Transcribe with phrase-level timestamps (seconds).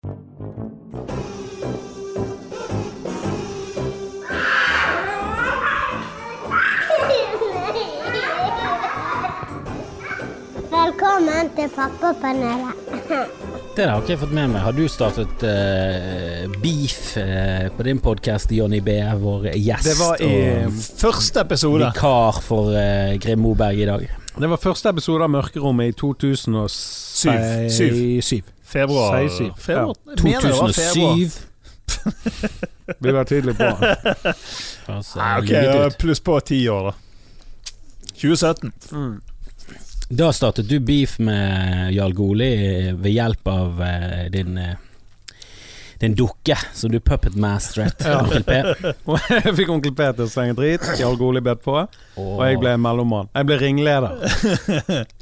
[0.00, 0.12] Velkommen
[11.56, 12.72] til Pappapanelet.
[13.76, 14.62] Det har ikke jeg fått med meg.
[14.64, 20.16] Har du startet uh, beef uh, på din podkast, Jonny B, vår gjest Det var
[20.24, 20.64] i
[20.96, 21.84] første episode.
[21.84, 24.08] vikar for uh, Grim Moberg i dag?
[24.40, 26.72] Det var første episode av Mørkerommet i 2007.
[27.20, 27.68] Syv.
[27.68, 28.42] Si syv.
[28.70, 29.28] Februar.
[29.58, 29.94] Februar.
[30.16, 31.30] 2007.
[32.98, 33.70] Vi være tidlig på.
[34.90, 36.94] Altså, Nei, ok, pluss på ti år, da.
[38.18, 38.72] 2017.
[40.10, 42.48] Da startet du beef med Jarl Goli
[42.98, 44.58] ved hjelp av uh, din
[46.00, 48.58] eh, en dukke, som du puppet masteret, Onkel P.
[49.04, 50.84] Og jeg fikk onkel P til å slenge drit.
[51.00, 51.76] Jarl Goli bedt på.
[52.20, 53.30] Og jeg ble mellommann.
[53.36, 54.16] Jeg ble ringleder.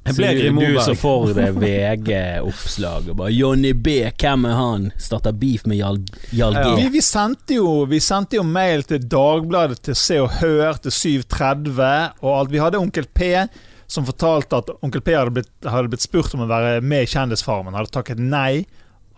[0.09, 4.55] Jeg ble Så du, du så for deg VG-oppslag og bare 'Johnny B, hvem er
[4.57, 6.39] han?' Starter beef med Jarl, G.
[6.41, 6.63] G.
[6.79, 10.95] Vi, vi, sendte jo, vi sendte jo mail til Dagbladet, til Se og Hør, til
[10.97, 12.55] 730 og alt.
[12.55, 13.35] Vi hadde onkel P
[13.89, 17.09] som fortalte at onkel P hadde blitt, hadde blitt spurt om å være med i
[17.09, 17.77] Kjendisfarmen.
[17.77, 18.67] Hadde takket nei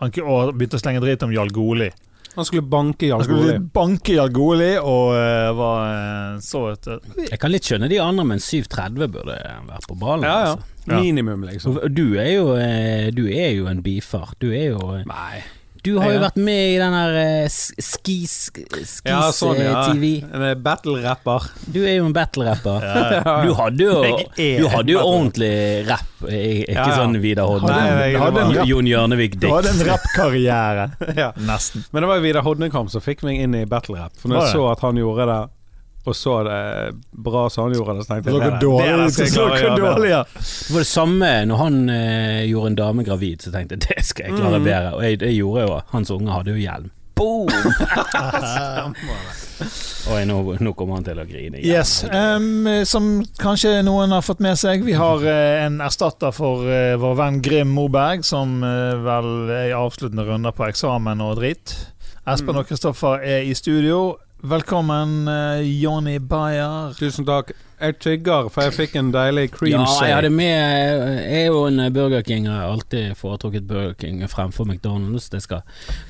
[0.00, 1.90] Han- og begynte å slenge dritt om Jarl Goli.
[2.36, 3.70] Han skulle banke Han Jarl skulle Goli.
[3.74, 6.86] banke Jarl Goli og uh, var eh, så et
[7.26, 10.22] Jeg kan litt skjønne de andre, men 730 burde være på ballen.
[10.24, 10.52] Ja, ja.
[10.54, 10.66] Altså.
[10.90, 11.76] Minimum, liksom.
[11.92, 14.32] Du er jo eh, Du er jo en bifar.
[14.40, 15.42] Du er jo eh, Nei.
[15.82, 19.70] Du har jo vært med i den her eh, Skis Skis Ja, sånn, ja.
[19.70, 20.10] eh, TV.
[20.28, 21.46] En eh, battle-rapper.
[21.72, 22.88] Du er jo en battle-rapper.
[23.46, 23.94] Du hadde jo
[24.36, 25.52] Du hadde jo ordentlig
[25.88, 28.64] rapp, ikke sånn Vidar Hodne.
[28.68, 30.90] Jon Hjørnevik Du hadde en rappkarriere.
[31.20, 31.30] Ja.
[31.36, 31.84] Nesten.
[31.90, 34.14] Men det var jo Vidar Hodnekamp som fikk meg inn i battle-rap.
[34.20, 35.40] For når jeg så at han gjorde det,
[36.08, 36.60] og så det
[37.12, 40.14] bra som han gjorde det, så tenkte jeg Dere det dårlig.
[40.40, 44.04] Det var det samme når han eh, gjorde en dame gravid, så tenkte jeg det
[44.08, 44.64] skal jeg klare Mm.
[44.64, 44.94] bedre.
[44.96, 45.80] Og jeg, det gjorde jeg jo.
[45.92, 46.88] Hans unge hadde jo hjelm.
[47.20, 47.48] Boom!
[50.10, 51.68] Oi, nå, nå kommer han til å grine igjen.
[51.68, 53.10] Yes, Um, Som
[53.40, 57.40] kanskje noen har fått med seg, vi har uh, en erstatter for uh, vår venn
[57.44, 61.76] Grim Moberg, som uh, vel er i avsluttende runder på eksamen og dritt.
[62.28, 62.58] Espen Mm.
[62.62, 64.16] og Kristoffer er i studio.
[64.42, 66.94] Velkommen, eh, Jonny Bayer.
[66.96, 67.50] Tusen takk.
[67.80, 70.06] Jeg tygger, for jeg fikk en deilig cream Ja, shake.
[70.06, 72.44] jeg hadde med Jeg er jo en Burger King.
[72.44, 75.28] Jeg har alltid foretrukket Burger King fremfor McDonald's.
[75.28, 75.60] Det skal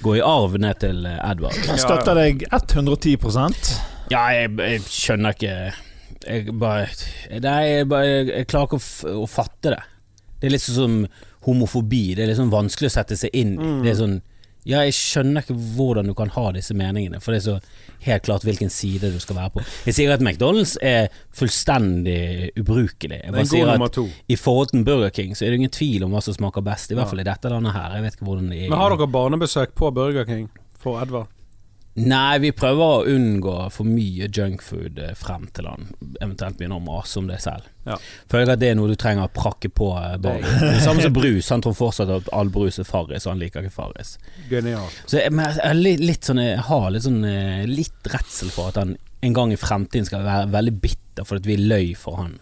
[0.02, 1.54] gå i arv ned til eh, Edvard.
[1.58, 3.80] Jeg støtter deg 110%
[4.10, 5.74] Ja, jeg, jeg skjønner ikke
[6.28, 6.86] Jeg bare
[7.40, 9.82] Nei, jeg, bare, jeg klarer ikke å, f å fatte det.
[10.40, 11.06] Det er litt sånn som
[11.46, 12.14] homofobi.
[12.14, 13.72] Det er litt sånn vanskelig å sette seg inn i.
[13.82, 14.20] Det er sånn
[14.66, 17.60] Ja, jeg skjønner ikke hvordan du kan ha disse meningene, for det er så
[18.06, 19.64] helt klart hvilken side du skal være på.
[19.88, 23.20] Jeg sier at McDonald's er fullstendig ubrukelig.
[23.24, 26.14] Jeg bare sier at i forhold til Burger King så er det ingen tvil om
[26.14, 27.98] hva som smaker best, i hvert fall i dette landet her.
[27.98, 28.70] Jeg vet ikke hvordan det er.
[28.72, 30.48] Men har dere barnebesøk på Burger King
[30.80, 31.28] for Edvard?
[31.98, 35.88] Nei, vi prøver å unngå for mye junkfood eh, frem til han
[36.22, 37.66] eventuelt begynner å mase om det selv.
[37.88, 37.96] Ja.
[38.30, 40.78] Føler at det er noe du trenger å prakke på eh, barnet.
[40.84, 41.50] Samme som brus.
[41.50, 44.14] Han tror fortsatt at all brus er Farris, og han liker ikke Farris.
[44.52, 45.02] Genialt.
[45.10, 48.70] Så jeg, jeg, er litt, litt sånn, jeg har litt sånn eh, Litt redsel for
[48.70, 48.94] at han
[49.26, 52.38] en gang i fremtiden skal være veldig bitter for at vi løy for han.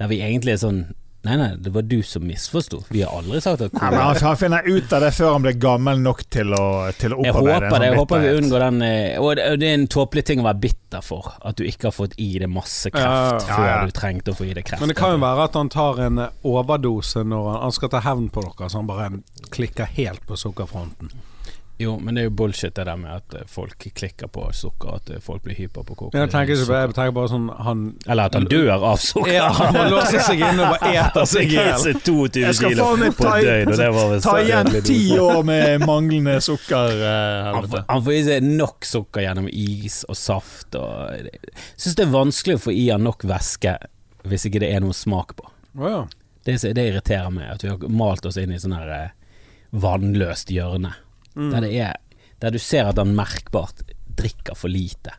[0.00, 0.80] Der vi egentlig er sånn
[1.26, 2.84] Nei, nei, det var du som misforsto.
[2.94, 5.44] Vi har aldri sagt at Nei, men han, han finner ut av det før han
[5.46, 6.64] blir gammel nok til å,
[6.98, 7.90] til å Jeg opparbeide håper det.
[7.90, 10.62] Jeg håper vi unngår den eh, Og det det er en tåpelig ting å være
[10.62, 11.32] bitter for.
[11.42, 13.56] At du ikke har fått i deg masse kreft Ja, ja, ja.
[13.58, 14.84] før du trengte å få i deg kreft.
[14.84, 17.92] Men det kan jo være at han tar en eh, overdose når han, han skal
[17.96, 19.10] ta hevn på dere, så han bare
[19.54, 21.10] klikker helt på sukkerfronten.
[21.78, 24.94] Jo, men det er jo bullshit det der med at eh, folk klikker på sukker,
[24.96, 26.22] at eh, folk blir hyper på kokain.
[26.22, 29.32] Jeg tenker ikke på Jeg tenker bare sånn han Eller at han dør av sukker.
[29.34, 31.84] Ja, han må låse seg inne og bare eter seg i hjel.
[32.00, 34.36] 22 Jeg skal kilo faen meg på ta, et døgn, og det var vel ta
[34.40, 36.96] igjen ti år med manglende sukker.
[37.12, 41.28] eh, Han får, han får i seg nok sukker gjennom is og saft og
[41.76, 43.76] syns det er vanskelig å få i han nok væske
[44.26, 45.44] hvis ikke det er noe smak på.
[45.84, 46.06] Ja.
[46.48, 49.12] Det, det irriterer meg at vi har malt oss inn i sånn her eh,
[49.76, 50.94] vannløst hjørne.
[51.36, 51.50] Mm.
[51.52, 53.84] Der, det er, der du ser at han merkbart
[54.16, 55.14] drikker for lite.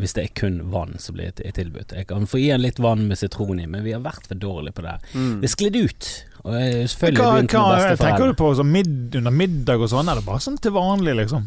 [0.00, 1.92] Hvis det er kun vann som blir tilbudt.
[1.94, 4.40] Jeg kan få i han litt vann med sitron i, men vi har vært for
[4.40, 4.94] dårlige på det.
[5.14, 5.34] Mm.
[5.44, 6.08] Det sklidd ut.
[6.42, 7.22] Og jeg selvfølgelig
[7.52, 10.10] Hva, hva, tenker du på sånn midd, under middag og sånn?
[10.10, 11.46] Er det bare sånn til vanlig, liksom?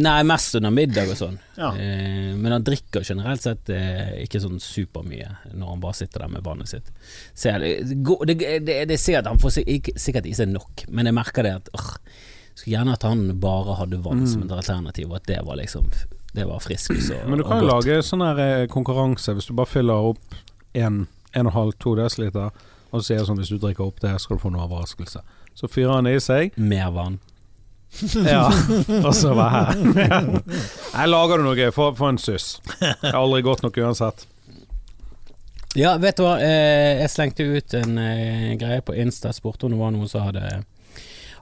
[0.00, 1.36] Nei, mest under middag og sånn.
[1.58, 1.72] Ja.
[1.74, 6.30] Eh, men han drikker generelt sett eh, ikke sånn supermye når han bare sitter der
[6.36, 6.92] med vannet sitt.
[7.34, 8.36] Så jeg, det, går- det,
[8.68, 11.72] det, det ser at han får sikkert i seg nok, men jeg merker det at
[11.74, 11.90] åh,
[12.60, 15.90] skulle gjerne at han bare hadde vann som et alternativ, og at det var liksom
[16.30, 16.92] Det var friskt
[17.26, 20.36] Men du kan jo lage sånn her eh, konkurranse hvis du bare fyller opp
[20.78, 21.50] en, en
[22.90, 25.22] og så sier sånn hvis du drikker opp det, skal du få en overraskelse.
[25.54, 26.56] Så fyrer han det i seg.
[26.58, 27.20] Mer vann.
[28.14, 28.44] Ja,
[29.02, 30.26] og så være her.
[30.94, 32.52] Jeg lager du noe få få en suss.
[32.78, 34.26] Det er aldri godt nok uansett.
[35.78, 39.74] Ja, vet du hva, eh, jeg slengte ut en eh, greie på Insta, spurte om
[39.74, 40.64] det var noen som hadde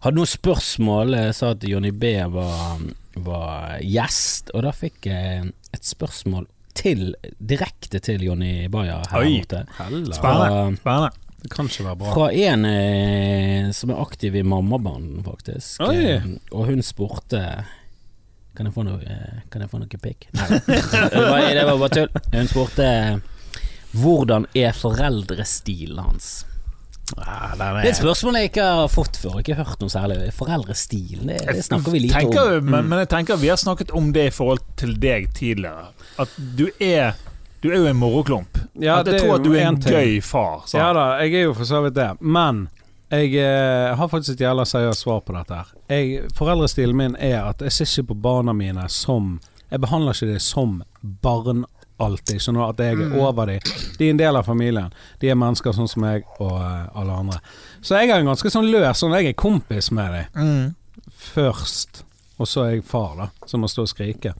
[0.05, 1.17] hadde noen spørsmål.
[1.19, 2.83] Jeg sa at Jonny B var,
[3.25, 6.47] var gjest, og da fikk jeg et spørsmål
[6.79, 7.09] til,
[7.39, 9.39] direkte til Jonny Bayer her Oi.
[9.41, 9.65] borte.
[9.75, 10.19] Spennende.
[10.79, 11.11] Spennende.
[11.39, 12.13] Det kan ikke være bra.
[12.15, 15.83] Fra en eh, som er aktiv i Mammabanden, faktisk.
[15.87, 15.97] Oi.
[16.17, 17.43] Eh, og hun spurte
[18.59, 20.27] Kan jeg få noe, eh, kan jeg få noe pikk?
[20.35, 22.23] Nei, det var, det var bare tull.
[22.35, 22.89] Hun spurte
[23.99, 26.43] hvordan er foreldrestilen hans?
[27.17, 27.79] Ja, er...
[27.81, 30.19] Det er et spørsmål jeg ikke har fått før, ikke hørt noe særlig.
[30.37, 32.69] Foreldrestilen, det, det snakker vi lite tenker, om.
[32.69, 35.89] Men, men jeg tenker vi har snakket om det i forhold til deg tidligere.
[36.21, 37.17] At du er
[37.63, 38.59] Du er jo en moroklump.
[38.79, 40.67] Ja, at jeg tror at du er en en gøy far.
[40.67, 40.79] Så.
[40.79, 42.11] Ja da, jeg er jo for så vidt det.
[42.21, 42.69] Men
[43.11, 45.55] jeg eh, har faktisk et jævla seriøst svar på dette.
[45.55, 49.41] her jeg, Foreldrestilen min er at jeg ser ikke på barna mine som
[49.71, 50.83] Jeg behandler ikke dem som
[51.23, 51.65] barn
[51.99, 52.41] alltid.
[52.41, 52.67] Skjønner du?
[52.71, 53.61] At jeg er over dem.
[53.99, 54.93] De er en del av familien.
[55.21, 57.41] De er mennesker sånn som meg og eh, alle andre.
[57.83, 60.75] Så jeg er en ganske sånn løs sånn Jeg er kompis med dem Mm.
[61.19, 62.05] først.
[62.39, 64.33] Og så er jeg far, da, som må stå og skrike.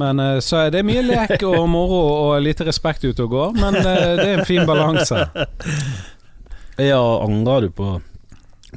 [0.00, 2.00] Men eh, Så er det mye lek og moro
[2.34, 5.20] og lite respekt ute og går, men eh, det er en fin balanse.
[6.80, 8.00] Ja, angrer du på,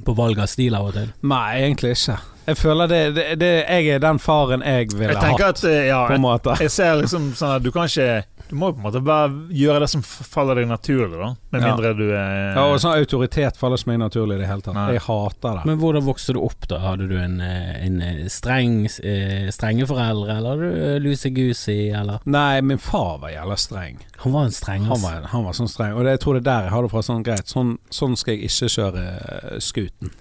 [0.05, 1.09] på valg av stil av og til?
[1.29, 2.17] Nei, egentlig ikke.
[2.43, 5.85] Jeg føler det, det, det Jeg er den faren jeg ville Jeg hatt, at eh,
[5.87, 6.55] ja, på en jeg, måte.
[6.59, 8.23] jeg ser liksom sånn at du kan ikke
[8.53, 11.31] Du må jo på en måte bare gjøre det som faller deg naturlig, da.
[11.49, 11.71] Med Ja.
[11.71, 14.75] mindre du er Ja, og sånn autoritet faller ikke meg naturlig i det hele tatt.
[14.75, 14.91] Nei.
[14.93, 15.65] Jeg hater det.
[15.65, 16.77] Men hvordan vokste du opp da?
[16.77, 22.19] Hadde du en, eh, en eh, streng, eh, strenge foreldre, eller hadde du lusegusi, eller?
[22.25, 23.97] Nei, min far var jævla streng.
[24.17, 25.97] Han var en streng, Han var, han var sånn streng.
[25.97, 27.01] Og det, jeg tror det er der jeg har det fra.
[27.01, 30.11] Sånn greit, sånn, sånn skal jeg ikke kjøre skuten.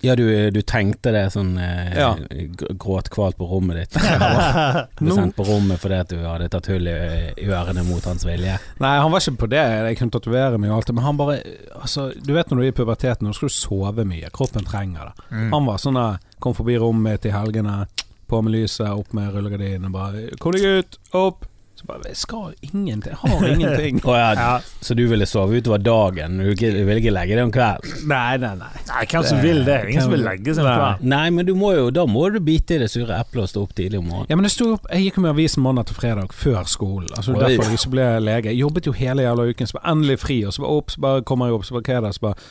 [0.00, 2.12] Ja, du, du tenkte det sånn eh, Ja.
[2.14, 3.96] gråtkvalt Gråt kvalt på rommet ditt.
[5.00, 6.94] Ble Nå- sendt på rommet fordi at du hadde tatt hull i,
[7.42, 8.54] i ørene mot hans vilje.
[8.78, 9.64] Nei, han var ikke på det.
[9.90, 11.38] Jeg kunne tatovere meg og alt det, men han bare
[11.80, 14.30] Altså, du vet når du er i puberteten, nå skal du sove mye.
[14.34, 15.28] Kroppen trenger det.
[15.34, 15.50] Mm.
[15.56, 17.80] Han var sånn der, kom forbi rommet mitt i helgene,
[18.28, 20.98] på med lyset, opp med rullegardinene, bare 'Kom deg ut!
[21.16, 21.46] Opp!'
[21.78, 23.12] Så bare 'Jeg skal ingenting.
[23.12, 24.00] Jeg har ingenting'.
[24.08, 24.58] oh, ja, Ja.
[24.80, 26.38] Så du ville sove utover dagen?
[26.38, 28.08] Du, ville ikke legge deg om kvelden?
[28.10, 28.72] nei, nei, nei.
[28.88, 29.76] Nei, hvem som vil det?
[29.88, 31.08] Ingen som vil legge seg om kvelden.
[31.12, 33.62] Nei, men du må jo, da må du bite i det sure eplet og stå
[33.62, 34.32] opp tidlig om morgenen.
[34.32, 37.12] Ja, men det sto opp Jeg gikk jo med avisen mandag til fredag før skolen.
[37.14, 37.42] Altså Oi.
[37.44, 38.50] Derfor jeg ikke ble lege.
[38.50, 41.04] Jeg jobbet jo hele jævla uken, så var endelig fri, og så bare opp, så
[41.06, 42.14] bare kommer jeg opp, så bare hva er det?
[42.18, 42.48] Så bare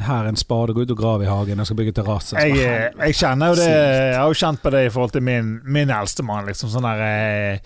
[0.00, 2.30] Her er en spade, gå ut og grav i hagen, jeg skal bygge terrasse.
[2.30, 5.10] Så Jeg, eh, jeg kjenner jo det Jeg har jo kjent på det i forhold
[5.10, 6.46] til min, min eldstemann.
[6.46, 7.58] Liksom sånn der eh,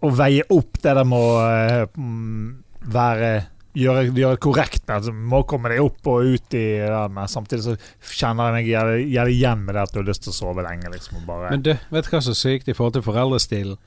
[0.00, 2.44] Å veie opp det der med å eh, mm,
[2.92, 3.32] være
[3.70, 4.80] Gjøre, gjøre det korrekt.
[4.88, 8.56] med, Altså, må komme deg opp og ut i det, men samtidig så kjenner jeg
[8.56, 8.70] meg
[9.12, 10.90] Gjør det igjen med det at du har lyst til å sove lenge.
[10.90, 13.78] Liksom, og bare, Men du, vet du hva som er sykt i forhold til foreldrestilen?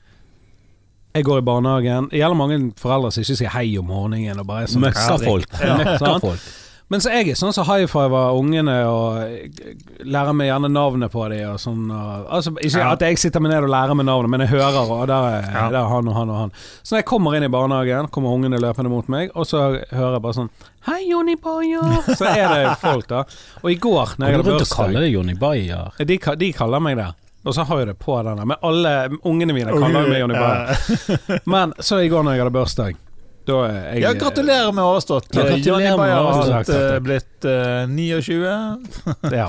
[1.14, 2.08] Jeg går i barnehagen.
[2.10, 4.40] Det gjelder mange foreldre som ikke sier hei om morgenen.
[4.40, 5.52] Og bare sånn Møkkafolk.
[5.60, 5.76] Ja.
[5.78, 6.48] Møkkafolk.
[6.94, 9.72] Men så jeg er sånn som high fiver ungene og eh,
[10.06, 11.88] lærer meg gjerne navnet på dem og sånn.
[11.90, 12.92] Og, altså, ikke Ja.
[12.94, 15.48] at jeg sitter meg ned og lærer meg navnet, men jeg hører, og der er,
[15.48, 15.64] Ja.
[15.74, 16.52] der er han og han og han.
[16.84, 20.12] Så når jeg kommer inn i barnehagen, kommer ungene løpende mot meg, og så hører
[20.20, 20.50] jeg bare sånn
[20.86, 21.98] Hei, Jonny Bayer!
[22.14, 23.24] Så er det folk, da.
[23.64, 25.90] Og i går, når jeg hadde bursdag kaller deg Jonny Bayer?
[25.98, 27.10] de, de kaller meg det.
[27.44, 28.46] Og så har jeg det på den der.
[28.48, 28.92] Men alle
[29.24, 31.40] ungene mine kaller meg Jonny Bayer.
[31.50, 33.00] Men så i går når jeg hadde bursdag,
[33.48, 35.28] da er jeg Ja, gratulerer med overstått.
[35.36, 39.34] Ja, Johnny Bayer har blitt, blitt eh, 29.
[39.34, 39.48] Ja.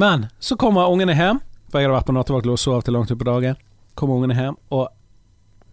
[0.00, 1.40] Men så kommer ungene hjem,
[1.70, 3.58] for jeg hadde vært på nattevakt og sov til langt utpå dagen.
[3.98, 4.88] Kommer ungene hjem, og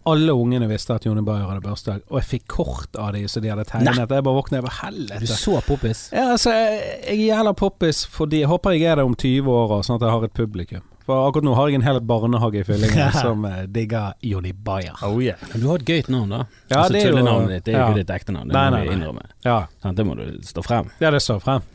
[0.08, 3.42] alle ungene visste at Jonny Bayer hadde bursdag, og jeg fikk kort av dem så
[3.44, 3.98] de hadde tegnet.
[4.00, 6.08] Jeg bare våknet, jeg var Er du så poppis?
[6.16, 9.52] Ja, altså, jeg jeg er jævla poppis fordi jeg håper jeg er det om 20
[9.52, 10.86] år, og sånn at jeg har et publikum.
[11.08, 14.98] For akkurat nå har jeg en hel barnehage i fyllingen som eh, digger Jonny Bayer.
[15.08, 15.40] Oh yeah.
[15.54, 16.42] Men du har et gøyt navn, da.
[16.68, 17.88] Ja, altså, det er Tullenavnet ditt det er jo ja.
[17.94, 18.98] ikke ditt ekte navn, det Nei, må nei, nei.
[18.98, 19.26] innrømme.
[19.48, 20.92] Ja, Sånn, Det må du stå frem.
[21.00, 21.66] ja det står frem.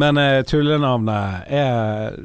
[0.00, 2.16] Men uh, tullenavnet er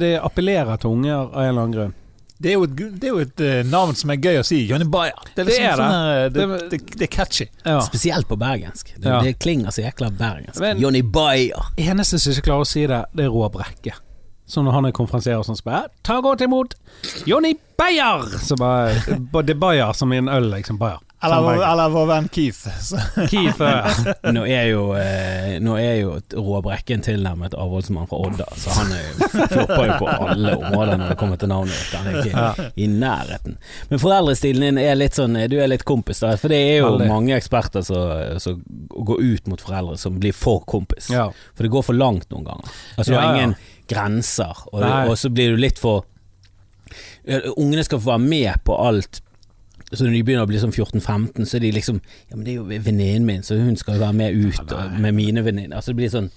[0.00, 1.96] Det appellerer til unger av en eller annen grunn.
[2.40, 4.62] Det er jo et, det er jo et uh, navn som er gøy å si.
[4.66, 5.18] Jonny Bayer.
[5.36, 5.84] Det er, liksom Det er det.
[5.84, 7.46] sånn her, det, Det- er catchy.
[7.66, 7.78] Ja.
[7.84, 8.94] Spesielt på bergensk.
[8.96, 9.18] Det, Ja.
[9.22, 10.58] det klinger så jækla bergensk.
[10.64, 11.70] Jonny Johnny Bayer.
[11.76, 13.92] Eneste som ikke klarer å si det, det er Roar Brekke.
[14.50, 16.74] Så når han er konferansierer sånn, så bare Ta godt imot
[17.30, 18.26] Jonny Bayer!
[18.42, 18.98] Så bare
[19.46, 20.76] Det er Bayer som i en øl, liksom.
[20.80, 20.98] Bayer.
[21.22, 22.60] Eller, Sånn eller vår venn Keith.
[22.80, 22.96] Så.
[23.28, 23.90] Keith ja.
[24.32, 28.94] Nå er jo, eh, nå er jo Roar Brekke tilnærmet avholdsmann fra Odda, så han
[28.96, 29.10] er
[29.52, 31.92] flopper jo på alle områder når det kommer til navnet ditt.
[31.98, 33.58] Han er ikke i nærheten.
[33.92, 36.32] Men foreldrestilen din er litt sånn Du er litt kompis, da.
[36.40, 37.10] For det er jo Veldig.
[37.12, 38.62] mange eksperter som, som
[39.10, 41.12] går ut mot foreldre som blir for kompis.
[41.12, 41.28] ja.
[41.52, 42.72] For det går for langt noen ganger.
[42.96, 43.42] Altså, du Ja, har ja.
[43.44, 43.56] ingen
[43.90, 46.06] grenser, og, og så blir du litt for
[47.56, 49.20] Ungene skal få være med på alt.
[49.92, 51.98] Så når de begynner å bli sånn 14-15, så er de liksom
[52.30, 54.94] Ja, men det er jo venninnen min, så hun skal jo være med ut og,
[55.02, 55.76] med mine venninner.
[55.80, 56.28] Altså det blir sånn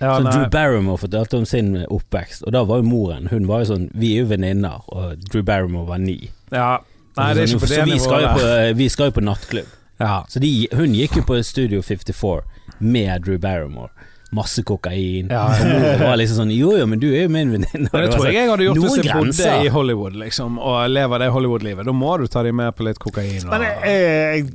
[0.00, 0.32] Ja, så nei.
[0.34, 3.84] Drew Barrymore fortalte om sin oppvekst, og da var jo moren Hun var jo sånn
[3.98, 6.18] Vi er jo venninner, og Drew Barrymore var ni.
[6.54, 6.78] ja.
[7.12, 8.38] Nei, det er Så ikke på det så vi skal, nivået.
[8.40, 9.72] på, vi skal jo på nattklubb.
[10.00, 10.14] Ja.
[10.32, 13.90] Så de, hun gikk jo på Studio 54 med Drew Barrymore.
[14.32, 15.28] Masse kokain.
[15.28, 17.88] Ja, ja, var liksom sånn Jo jo, men du er jo min venninne.
[17.92, 21.20] Men det tror jeg jeg hadde gjort hvis jeg bodde i Hollywood liksom, og lever
[21.26, 21.84] det Hollywood-livet.
[21.88, 23.42] Da må du ta dem med på litt kokain.
[23.50, 23.66] Men Og...
[23.84, 24.46] jeg, jeg,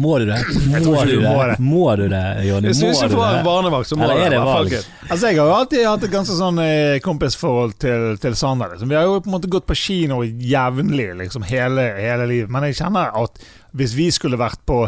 [0.00, 0.38] Må du det?
[0.72, 1.50] Må du du må det?
[1.52, 1.58] det.
[1.62, 2.72] Må du det, Jonny?
[2.72, 3.36] Hvis du ikke får det?
[3.42, 4.72] en barnevakt, så må Eller du er det valg?
[5.06, 8.72] altså jeg har jo alltid hatt et ganske sånn eh, kompisforhold til, til Sander.
[8.72, 8.90] Liksom.
[8.90, 12.50] Vi har jo på en måte gått på kino jevnlig liksom, hele, hele livet.
[12.56, 13.38] Men jeg kjenner at
[13.76, 14.86] hvis vi skulle vært på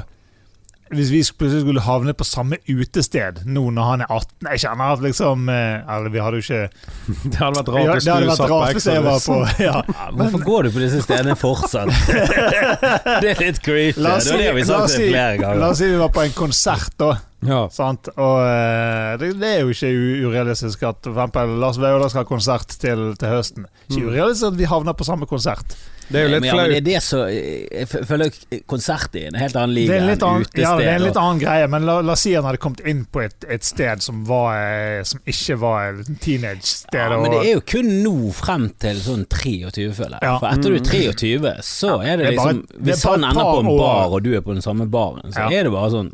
[0.94, 4.92] hvis vi plutselig skulle havne på samme utested nå når han er 18 Jeg kjenner
[4.94, 6.60] at liksom eh, Eller vi hadde jo ikke
[7.32, 9.28] Det hadde vært rart hvis Det hadde du satt på Exodus.
[9.58, 9.74] ja.
[9.96, 11.90] Ja, Hvorfor går du på disse stedene fortsatt?
[13.22, 14.00] det er litt creepy.
[14.04, 15.98] La oss Det si, har vi la sagt oss si, flere la oss si vi
[16.00, 17.10] var på en konsert, da.
[17.46, 17.60] Ja.
[17.70, 18.08] Sant?
[18.16, 19.90] Og eh, det, det er jo ikke
[20.30, 23.66] urealistisk at for eksempel Lars Vaular skal ha konsert til, til høsten.
[23.90, 24.08] Ikke Mm.
[24.12, 25.76] urealistisk at vi havner på samme konsert.
[26.08, 26.46] Det er jo litt flaut.
[26.46, 28.30] ja, men det er det så Jeg føler
[28.70, 30.60] konsert er en helt annen liga enn utested.
[30.62, 32.82] ja, det er en litt annen greie, men la, la oss si han hadde kommet
[32.86, 36.94] inn på et, et sted som, var, eh, som ikke var et teenage-sted.
[37.00, 40.28] Ja, men det er jo kun nå frem til sånn 23, føler jeg.
[40.30, 40.36] Ja.
[40.38, 43.04] For etter du er 23, så er det det er bare- liksom det er Hvis
[43.10, 45.58] han ender på en bar, og du er på den samme baren, så Ja.
[45.60, 46.12] er det bare sånn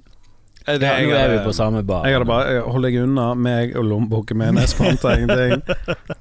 [0.67, 2.05] Det- ja, Nå er vi på samme bar.
[2.07, 4.57] Jeg hadde bare Hold deg unna meg og lommeboken min.
[4.63, 5.63] Jeg spanta ingenting.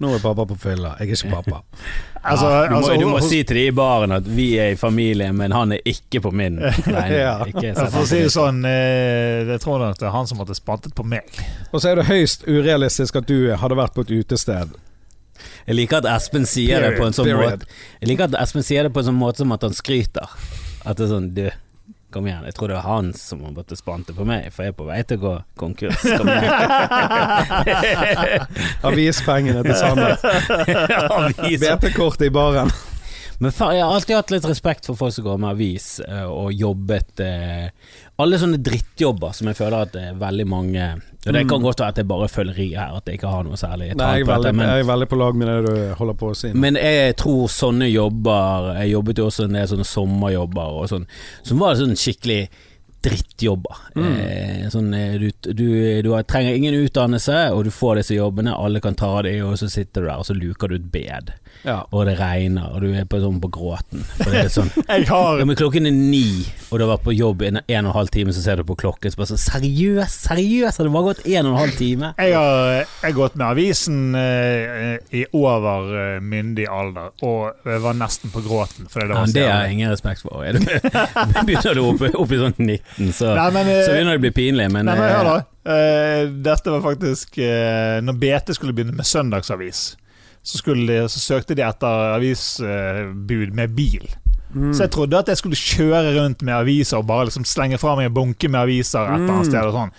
[0.02, 0.96] Nå er pappa på fylla.
[1.00, 1.62] Jeg er ikke pappa.
[2.24, 4.48] altså, ja, du, må, altså, du må hos- si til de i baren at vi
[4.62, 6.56] er i familie, men han er ikke på min
[6.96, 7.38] Nei, Ja.
[7.44, 10.94] For å si det sånn, eh, jeg tror nok det er han som hadde spantet
[10.98, 11.22] på meg.
[11.74, 14.74] Og så er det høyst urealistisk at du hadde vært på et utested.
[15.66, 17.62] Jeg liker at Espen sier det på en sånn Period.
[17.64, 17.66] måte
[18.02, 20.30] Jeg liker at Espen sier det på en sånn måte som at han skryter.
[20.86, 21.44] At det er sånn Du,
[22.14, 22.46] kom igjen.
[22.48, 25.02] Jeg tror det var han som måtte spante på meg, for jeg er på vei
[25.08, 26.06] til å gå konkurs.
[26.06, 26.54] Kom igjen.
[28.92, 30.16] Avispengene til Sander.
[31.18, 31.60] Avis.
[31.64, 32.72] BP-kortet i baren.
[33.42, 36.52] Men jeg har alltid hatt litt respekt for folk som går med avis eh, og
[36.54, 37.72] jobbet eh,
[38.22, 40.88] Alle sånne drittjobber som jeg føler at det er veldig mange
[41.26, 43.46] Og det kan godt være at det er bare føleri her, at jeg ikke har
[43.48, 43.98] noe særlig Mm.
[44.02, 46.32] Nei, jeg er, veldig, men jeg er veldig på lag med det du holder på
[46.32, 46.52] å si.
[46.54, 51.08] Men jeg tror sånne jobber Jeg jobbet jo også en del sånne sommerjobber og sånn,
[51.48, 52.44] som var sånn skikkelig
[53.02, 53.78] drittjobber.
[53.96, 54.12] Mm.
[54.14, 55.68] Eh, sånn, eh, du, du,
[56.06, 59.70] du trenger ingen utdannelse, og du får disse jobbene, alle kan ta de, og så
[59.72, 61.34] sitter du der og så luker du et bed,
[61.66, 61.82] ja.
[61.90, 64.06] og det regner, og du er på, sånn på gråten.
[64.52, 67.92] Sånn har ja, klokken er ni, og du har vært på jobb en, en og
[67.92, 70.94] en halv time, så ser du på klokken så bare sånn Seriøst, seriøst, har det
[70.94, 72.12] bare gått en og en halv time?
[72.22, 77.98] Jeg har, jeg har gått med avisen eh, i over eh, myndig alder, og var
[77.98, 78.90] nesten på gråten.
[78.92, 80.44] Det Ja, så det har jeg ingen respekt for.
[80.46, 80.66] Er du,
[81.48, 84.26] begynner du opp, opp i sånn 19, så, Nei, men, eh, så begynner det å
[84.26, 84.68] bli pinlig.
[84.74, 85.40] Men, Nei, men eh, hør da.
[85.62, 89.92] Uh, dette var faktisk uh, Når BT skulle begynne med søndagsavis,
[90.44, 94.08] så, de, så søkte de etter avisbud med bil.
[94.54, 94.74] Mm.
[94.76, 97.94] Så jeg trodde at jeg skulle kjøre rundt med aviser og bare liksom slenge fra
[97.96, 99.52] meg en bunke med aviser et eller annet Mm.
[99.52, 99.64] sted.
[99.64, 99.92] og sånn.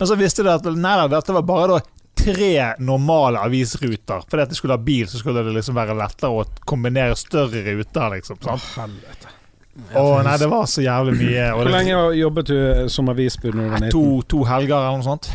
[0.00, 1.80] Men så visste de at nei, dette var bare da
[2.16, 4.24] tre normale avisruter.
[4.28, 7.62] Fordi at jeg skulle ha bil, så skulle det liksom være lettere å kombinere større
[7.76, 8.10] ruter.
[8.16, 8.36] liksom.
[8.42, 8.62] Sant?
[8.76, 9.36] Helvete.
[9.94, 11.44] Å nei, det var så jævlig mye.
[11.54, 13.90] Hvor lenge jobbet du som avisbud når du var 19?
[13.92, 15.30] to, to helger eller noe sånt.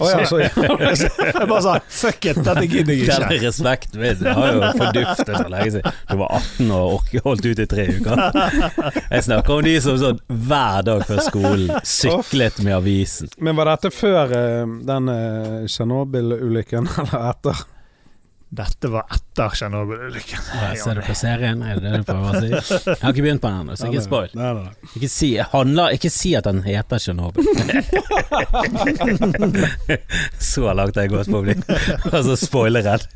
[0.00, 3.46] Å ja, så, Jeg bare sa fuck it, dette gidder jeg Den ikke.
[3.46, 5.98] respekt respekten min har jo forduftet så lenge siden.
[6.10, 8.22] Du var 18 og holdt ut i tre uker.
[9.10, 13.30] Jeg snakker om de som sånn hver dag før skolen syklet med avisen.
[13.38, 17.66] Men var dette før eh, den uh, Tsjernobyl-ulykken, eller etter?
[18.50, 20.38] Dette var etter Tsjernobyl-ulykken.
[20.58, 21.60] Ja, Ser du på serien?
[21.62, 22.48] Er det det du prøver å si?
[22.88, 24.32] Jeg har ikke begynt på den ennå, så ikke spoil.
[24.34, 24.90] Nei, nei, nei.
[24.98, 27.46] Ikke si, handler, ikke si at den heter Tsjernobyl.
[30.50, 31.54] Så langt har jeg gått på å bli
[32.10, 33.06] altså, spoilerredd.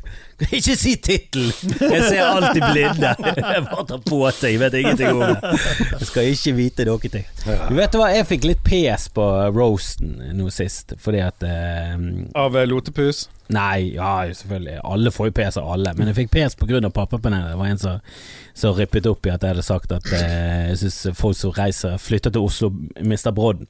[0.43, 1.45] Ikke si tittel!
[1.79, 3.11] Jeg ser alltid blinde.
[3.39, 5.53] Jeg bare tar på seg, jeg vet ingenting om det.
[5.93, 7.29] Jeg skal ikke vite noe ting.
[7.69, 9.25] Du vet hva, jeg fikk litt PS på
[9.55, 11.95] roasten nå sist, fordi at eh,
[12.35, 13.25] Av eh, Lotepus?
[13.55, 14.79] Nei, ja selvfølgelig.
[14.83, 15.93] Alle får jo PS av alle.
[15.95, 16.81] Men jeg fikk PS pga.
[16.89, 17.53] pappapanelet.
[17.53, 18.19] Det var en som,
[18.57, 21.95] som rippet opp i at jeg hadde sagt at eh, jeg syns folk som reiser,
[22.01, 23.69] flytter til Oslo, mister brodden.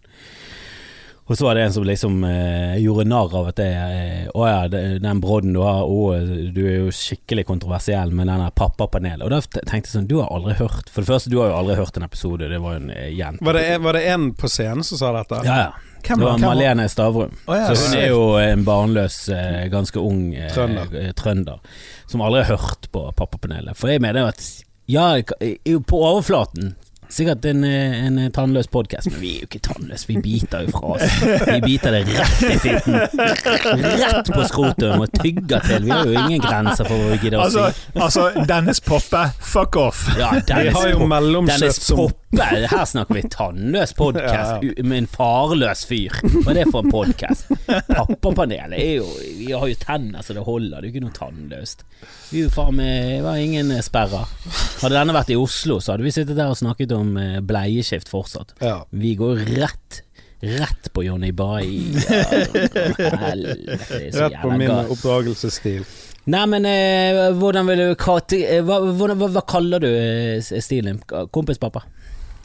[1.28, 4.44] Og så var det en som liksom eh, gjorde narr av at det eh, Å
[4.46, 6.12] ja, det, den brodden du har, å,
[6.54, 9.26] du er jo skikkelig kontroversiell med den der pappapanelet.
[9.26, 11.58] Og da tenkte jeg sånn, du har aldri hørt For det første, du har jo
[11.64, 13.46] aldri hørt en episode, det var jo en eh, jente.
[13.46, 15.42] Var det, var det en på scenen som sa dette?
[15.50, 15.92] Ja, ja.
[16.06, 17.32] Hvem Det var hvem Malene Stavrum.
[17.50, 20.94] Oh, ja, Så hun er jo en barnløs, eh, ganske ung eh, Trønder.
[21.18, 21.82] trønder.
[22.06, 23.74] Som aldri har hørt på Pappapanelet.
[23.74, 24.46] For jeg mener jo at
[24.86, 26.76] Ja, på overflaten
[27.10, 30.08] Sikkert en, eh, en tannløs podkast, men vi er jo ikke tannløse.
[30.10, 31.16] Vi biter jo fra oss.
[31.46, 32.98] Vi biter det rett i fitten.
[34.02, 35.86] Rett på skrotum og tygger til.
[35.86, 38.00] Vi har jo ingen grenser for hva vi gidder å Altså, si.
[38.08, 40.06] altså Dennis Poppe, fuck off!
[40.20, 44.98] Ja, Vi Dennis har jo Pop- som Poppe, her snakker vi tannløs podkast Ja, med
[45.04, 46.16] en farløs fyr.
[46.42, 47.46] Hva er det for en podkast?
[47.88, 49.06] Pappapanelet er jo
[49.40, 51.86] Vi har jo tenner så det holder, det er jo ikke noe tannløst.
[52.32, 54.26] Vi er jo faen meg Det var ingen eh, sperrer.
[54.82, 58.10] Hadde denne vært i Oslo, så hadde vi sittet der og snakket om eh, bleieskift
[58.12, 58.56] fortsatt.
[58.64, 58.78] Ja.
[58.96, 60.02] Vi går rett
[60.46, 61.32] Rett på Johnny
[64.06, 64.92] er så Rett på min galt.
[64.94, 65.86] oppdragelsesstil.
[66.34, 71.00] Nei, men eh, hvordan vil du kate- eh, hva, hva, hva kaller du eh, stilen?
[71.34, 71.84] Kompispappa?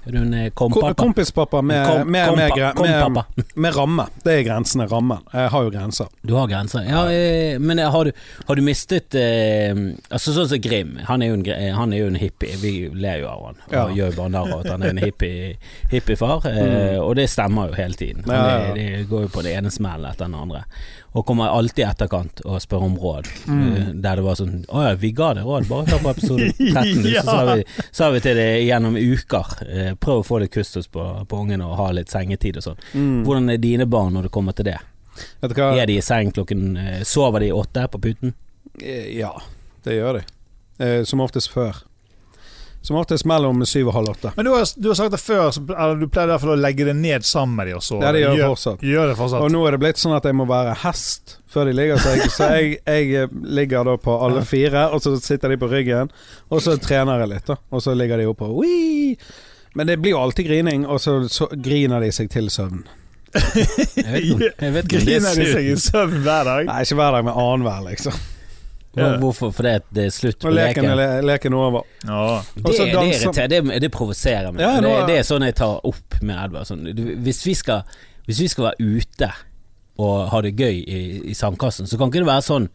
[0.05, 0.95] Ko- kompappa?
[0.95, 4.07] Kompispappa med, Kom- med, kompa- med, med, med ramme.
[4.25, 4.87] Det er grensene.
[4.89, 5.19] Rammen.
[5.33, 6.07] Jeg har jo grenser.
[6.23, 6.87] Du har grenser.
[6.89, 8.13] Ja, eh, men eh, har du,
[8.49, 9.75] har du mistet eh,
[10.11, 12.57] Altså Sånn som Grim, han er, en, eh, han er jo en hippie.
[12.63, 13.85] Vi ler jo av han og Ja.
[13.99, 15.57] gjør bare narr av at han er en hippie,
[15.93, 18.25] hippiefar, eh, og det stemmer jo hele tiden.
[18.27, 18.47] Han Mm.
[18.51, 20.65] Er, det går jo på det ene smellet etter den andre.
[21.13, 23.27] Og kommer alltid i etterkant og spør om råd.
[23.51, 23.63] Mm.
[23.77, 26.51] eh, Der det var sånn Å ja, vi ga deg råd, bare hør på episode
[26.59, 27.09] 13.
[27.11, 27.25] ja.
[27.27, 29.57] Så sa vi, sa vi til det gjennom uker.
[29.67, 32.79] eh, Prøv å få litt kustus på, på ungen og ha litt sengetid og sånn.
[32.95, 33.25] Mm.
[33.27, 34.79] Hvordan er dine barn når det kommer til det?
[35.43, 38.35] Er de i seng klokken eh, Sover de åtte på puten?
[38.81, 39.35] Ja,
[39.85, 40.27] det gjør de.
[41.05, 41.83] Som oftest før.
[42.83, 44.31] Som oftest mellom syv og halv åtte.
[44.39, 47.27] Men du har, du har sagt det før, eller du pleide å legge det ned
[47.29, 47.85] sammen med de og.
[48.01, 48.85] Ja, det gjør jeg Gjør- fortsatt.
[48.89, 49.45] Gjør det fortsatt.
[49.45, 52.25] Og nå er det blitt sånn at jeg må være hest før de ligger seg.
[52.33, 56.09] Så jeg, jeg eh, ligger da på alle fire, og så sitter de på ryggen.
[56.49, 57.59] Og så trener jeg litt, da.
[57.69, 58.49] Og så ligger de oppå.
[58.63, 59.19] Wii!
[59.77, 62.81] Men det blir jo alltid grining, og så, så griner de seg til søvn.
[63.31, 66.49] Jeg vet ikke, jeg vet ikke om det er Griner de seg i søvn hver
[66.49, 66.65] dag?
[66.67, 68.17] Nei, ikke hver dag, men annenhver, liksom.
[69.01, 69.53] Hvor- Hvorfor?
[69.57, 70.91] Fordi det er slutt på leken, leken?
[70.91, 71.83] er le- leken er over.
[72.05, 72.43] Ja.
[72.55, 74.61] Det, så det, irriterer- det, det provoserer meg.
[74.61, 76.67] Ja, nå- det, det er sånn jeg tar opp med Edvard.
[76.67, 76.85] Sånn,
[77.25, 77.83] hvis, vi skal,
[78.27, 79.31] hvis vi skal være ute
[80.01, 82.69] og ha det gøy i, i sandkassen, så kan ikke det være sånn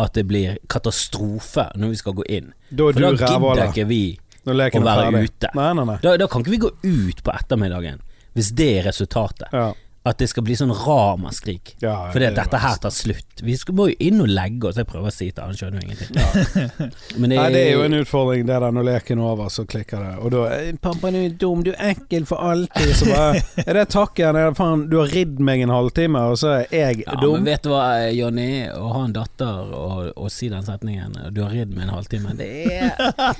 [0.00, 2.52] at det blir katastrofe når vi skal gå inn.
[2.72, 4.02] Da er For da gidder ikke vi
[4.46, 5.28] Når leken å er være ferdig.
[5.30, 5.50] ute.
[5.54, 5.98] Nei, nei, nei.
[6.02, 8.00] Da, da kan ikke vi gå ut på ettermiddagen,
[8.34, 9.48] hvis det er resultatet.
[9.52, 9.68] Ja.
[10.04, 11.76] At det skal bli sånn ramaskrik.
[11.82, 13.42] Ja, Fordi det at dette her tar slutt.
[13.46, 14.78] Vi skal, må jo inn og legge oss.
[14.80, 16.16] Jeg prøver å si til han, skjønner jo ingenting.
[17.22, 20.02] Men Nei, det er jo en utfordring, det der når leken er over, så klikker
[20.02, 20.12] det.
[20.18, 20.40] Og da
[20.82, 22.94] 'Pappa, du er dum, du er ekkel for alltid'.
[22.98, 24.34] Så bare Er det takken?
[24.34, 27.46] Er det faen, du har ridd meg en halvtime, og så er jeg Ja, men
[27.46, 31.54] vet du hva, Jonny, å ha en datter og, og si den setningen 'du har
[31.54, 32.90] ridd meg en halvtime', det er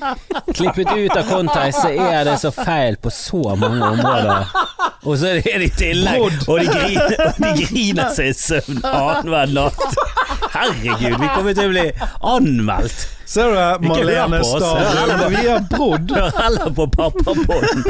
[0.56, 4.46] Klippet ut av kontekst, så er det så feil på så mange områder.
[5.02, 8.82] Og så er det i tillegg Og de griner, og de griner seg i søvn
[8.84, 9.98] annenhver natt.
[10.52, 11.88] Herregud, vi kommer til å bli
[12.34, 13.08] anmeldt.
[13.32, 14.38] Ser du det, Marlene.
[14.44, 15.32] Stavrum?
[15.32, 16.10] Vi har brodd.
[16.12, 17.84] Hør heller på pappapodden.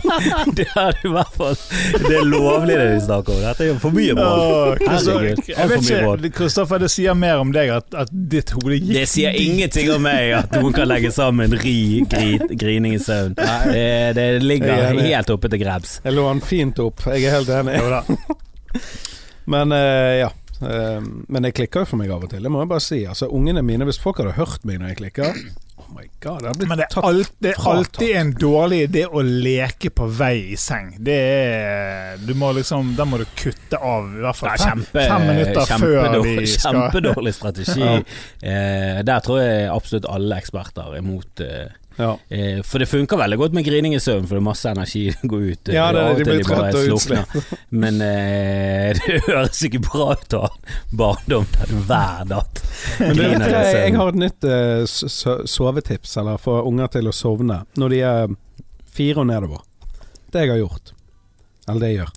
[0.54, 1.56] Det er i hvert fall
[2.04, 3.40] Det er lovlig det vi snakker om.
[3.42, 4.78] Dette er jo for mye bråd.
[4.84, 5.48] Kristoffer- Herregud.
[5.50, 5.88] jeg vet
[6.28, 9.90] ikke, Kristoffer, det sier mer om deg at, at ditt hode gikk Det sier ingenting
[9.96, 11.74] om meg at noen kan legge sammen ri,
[12.14, 13.34] gri, grining i søvn.
[13.40, 13.84] Det,
[14.20, 15.96] det ligger er helt oppe til grebs.
[16.06, 17.80] Jeg lå han fint opp, jeg er helt enig.
[17.82, 18.03] Jo da.
[19.52, 20.30] Men eh, ja.
[20.62, 23.02] Eh, men jeg klikker jo for meg av og til, det må jeg bare si.
[23.10, 25.38] Altså Ungene mine, hvis folk hadde hørt meg når jeg klikker
[25.74, 29.02] Oh my god, blitt Men det er, tatt alt, det er alltid en dårlig idé
[29.10, 30.92] å leke på vei i seng.
[31.02, 34.84] Det er Du må liksom Da må du kutte av i hvert fall Ja, fem,
[34.84, 37.90] kjempe, fem minutter før de skal kjempedårlig strategi.
[37.90, 42.12] Eh, der tror jeg absolutt alle eksperter er imot eh, Ja.
[42.28, 45.04] Eh, For det funker veldig godt med grining i søvn, for det er masse energi
[45.16, 45.68] som går ut.
[45.68, 47.46] eh, Ja, det- det, det de blir trøtt og slukner.
[47.70, 50.50] Men eh, det høres ikke bra ut å ha
[50.90, 52.62] barndom der du hver natt
[53.00, 54.84] Men hva, i jeg, jeg har et nytt eh,
[55.46, 58.34] sovetips, eller for unger til å sovne, når de er
[58.94, 59.62] fire og nedover.
[60.34, 60.92] Det jeg har gjort.
[61.68, 62.12] Eller det jeg gjør.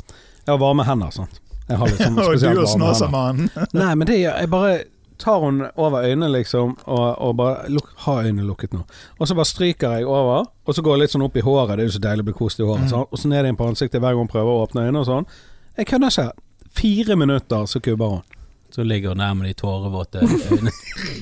[0.48, 1.40] Jeg har varme hender, sant.
[1.68, 2.78] Jeg har litt sånn spesielt
[3.12, 3.68] varme hender.
[3.78, 4.78] Nei, men det jeg bare
[5.20, 8.84] tar hun over øynene, liksom, og, og bare luk, Ha øynene lukket nå.
[9.20, 11.78] Og så bare stryker jeg over, og så går jeg litt sånn opp i håret.
[11.78, 12.90] Det er jo så deilig å bli kost i håret.
[12.92, 13.12] Sant?
[13.12, 15.30] Og så ned inn på ansiktet hver gang hun prøver å åpne øynene og sånn.
[15.78, 16.28] Jeg kødder ikke.
[16.78, 18.26] Fire minutter, så kubber hun.
[18.70, 20.72] Så ligger hun der med de tårevåte øynene.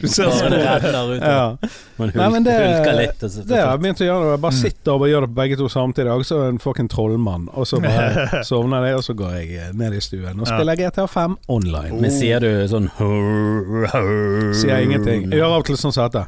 [0.01, 1.21] Du ser Bare det så renner ut.
[1.21, 1.55] Ja.
[1.97, 3.23] Man Nei, men hulker, det- hulker litt.
[3.23, 4.25] Og så, Det har jeg begynt å gjøre.
[4.31, 4.41] Jeg Mm.
[4.41, 6.05] bare sitter og bare gjør det på begge to samtidig.
[6.05, 7.47] Jeg er også en fucking trollmann.
[7.53, 10.57] Og så bare sovner jeg, og så går jeg eh, ned i stuen og Ja.
[10.57, 12.01] spiller GTA5 online.
[12.01, 15.29] Men sier du sånn hurr, hurr, Sier jeg ingenting.
[15.31, 16.25] Jeg gjør av og til sånn som dette.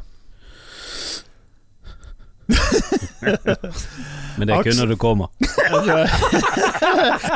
[4.38, 5.30] Men det er kun når du kommer.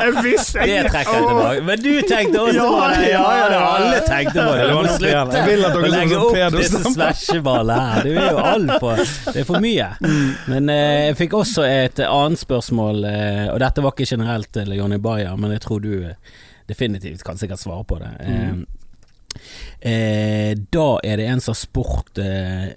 [0.03, 1.65] Jeg visste Det trekker jeg tilbake.
[1.67, 3.09] Men du tenkte også på det!
[3.11, 3.63] Ja, ja, ja.
[3.73, 4.69] alle tenkte på det.
[4.69, 5.39] Du må slutte.
[5.39, 7.09] Jeg vil at dere å legge opp pedo disse stemme.
[7.73, 8.07] her.
[8.07, 9.89] Det er jo altfor Det er for mye.
[10.53, 14.73] Men eh, jeg fikk også et annet spørsmål, eh, og dette var ikke generelt til
[14.79, 16.15] Jonny Bayer, men jeg tror du eh,
[16.71, 18.13] definitivt kan sikkert svare på det.
[18.21, 18.53] Eh,
[19.93, 22.75] eh, da er det en som har spurt eh,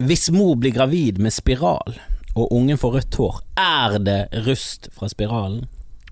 [0.00, 1.98] Hvis mor blir gravid med spiral,
[2.34, 5.66] og ungen får rødt hår, er det rust fra spiralen?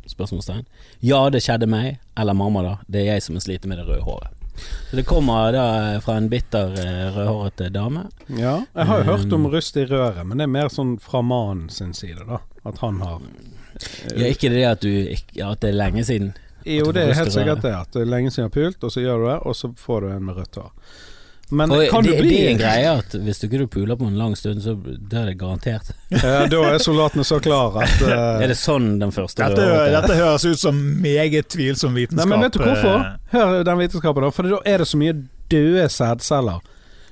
[0.09, 0.65] Spørsmålstegn.
[1.05, 2.75] Ja, det skjedde meg, eller mamma, da.
[2.89, 4.35] Det er jeg som er sliten med det røde håret.
[4.91, 5.67] Så det kommer da
[6.03, 8.07] fra en bitter eh, rødhårete dame.
[8.35, 11.21] Ja, jeg har jo hørt om rust i røret, men det er mer sånn fra
[11.23, 12.41] mannen sin side, da.
[12.67, 13.21] At han har
[14.17, 14.91] Ja, ikke det at du
[15.45, 16.33] At det er lenge siden.
[16.67, 17.71] Jo, det er helt sikkert det.
[17.77, 19.71] At det er lenge siden jeg har pult, og så gjør du det, og så
[19.79, 20.73] får du en med rødt hår.
[21.51, 23.97] Men Og kan det, du bli det er en greie at hvis du ikke puler
[23.97, 25.93] på en lang stund, så da er det garantert.
[26.13, 28.13] Ja, Da er soldatene så klare at uh,
[28.45, 32.25] Er det sånn den første Dette, rødhårete dette høres ut som meget tvilsom vitenskap.
[32.27, 33.01] Nei, men vet du hvorfor?
[33.01, 34.33] eh, Hør den vitenskapen, da.
[34.35, 35.17] For da er det så mye
[35.49, 36.61] døde sædceller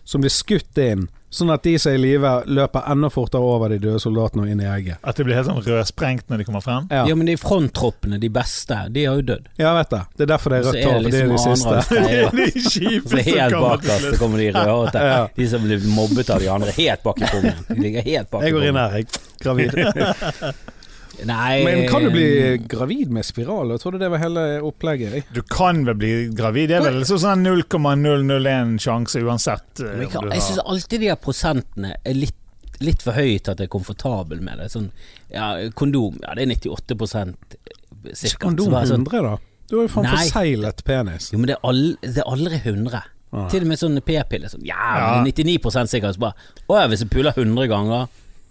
[0.06, 3.72] som blir skutt inn, sånn at de som er i live, løper enda fortere over
[3.72, 4.98] de døde soldatene og inn i egget.
[5.02, 6.86] At de blir helt sånn rødsprengt når de kommer frem?
[6.90, 9.48] Ja, Ja, men de fronttroppene, de beste, de har jo dødd.
[9.58, 10.02] ja vet det.
[10.16, 11.74] Det er derfor det er rødt hår, det for det er de liksom siste.
[12.86, 15.04] de Så helt bakerst så kommer de rødhårete.
[15.10, 15.26] Ja.
[15.36, 17.66] De som blir mobbet av de andre, helt bak i pungen.
[17.68, 19.06] De ligger helt bak i Jeg går inn her, jeg.
[19.42, 19.76] Gravid.
[21.24, 23.70] Nei Men kan du bli gravid med spiral?
[23.72, 25.12] Jeg trodde det var hele opplegget.
[25.16, 25.24] jeg.
[25.32, 26.68] Du kan vel bli gravid?
[26.68, 29.80] Det er vel sånn 0,001 sjanse uansett.
[29.80, 32.36] eh, Jeg, jeg syns alltid de her prosentene er litt,
[32.84, 34.68] litt for høye til at jeg er komfortabel med det.
[34.74, 34.90] Sånn,
[35.32, 38.42] ja, kondom, ja det er 98 Ikke cirka.
[38.46, 39.36] kondom Så bare sånn, 100, da?
[39.66, 41.32] Du har jo faen forseglet penis.
[41.32, 43.02] jo, men det er, all, det er aldri 100.
[43.32, 43.48] Ah.
[43.50, 44.48] Til og med sånn p-piller.
[44.52, 45.24] Sånn, ja, Ja.
[45.24, 45.58] 99
[45.90, 46.14] sikkert.
[46.14, 46.34] Så bare
[46.70, 48.06] Å ja, hvis jeg puler 100 ganger,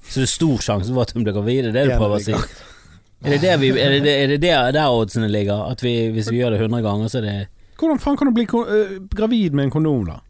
[0.09, 1.63] så det er stor sjanse for at hun blir gravid.
[1.63, 2.35] Det er det du prøver å si.
[3.25, 5.65] Er det, det vi, er det, det- er det der, der oddsene ligger?
[5.71, 7.37] At vi, hvis vi gjør det 100 ganger, så er det
[7.75, 10.21] Hvordan faen kan du bli øh, gravid med en kondom, da?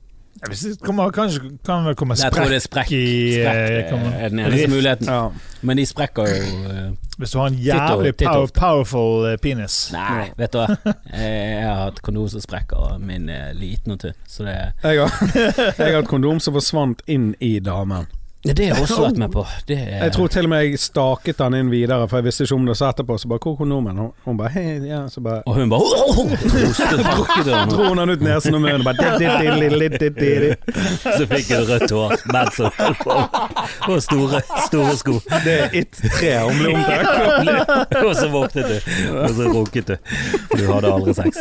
[0.41, 2.91] Ja, Hvis det kommer, kanskje kan vel komme tror det er sprekk sprekk.
[2.91, 5.07] i Sprekk uh, er den eneste muligheten.
[5.07, 5.29] Ja.
[5.61, 8.59] Men de sprekker jo uh, Hvis du har en jævlig Titto, power, titto.
[8.59, 9.77] powerful eh, penis.
[9.93, 10.75] Nei, vet du hva.
[11.15, 14.17] Jeg har hatt kondom som sprekker, min er liten og tynn.
[14.27, 15.15] Så det Jeg har,
[15.79, 18.09] jeg har et kondom som forsvant inn i damen.
[18.45, 19.45] Det har jeg også vært med på.
[19.67, 22.45] Det er, Jeg tror til og med jeg staket han inn videre, for jeg visste
[22.45, 22.75] ikke om det.
[22.77, 25.55] Så etterpå så bare 'Hvor er kondomen?' Hun, hun bare hei, ja, så bare Og
[25.55, 25.81] hun bare
[27.71, 29.17] Dro han ut nesen og munnen og bare.
[31.17, 33.11] Så fikk jeg rødt hår mens hun holdt på.
[33.93, 35.13] Og store, store sko.
[35.45, 36.75] Det er It 3 hun ble.
[38.05, 38.77] Og så våknet du,
[39.17, 39.95] og så runket du.
[40.57, 41.33] Du hadde aldri sex.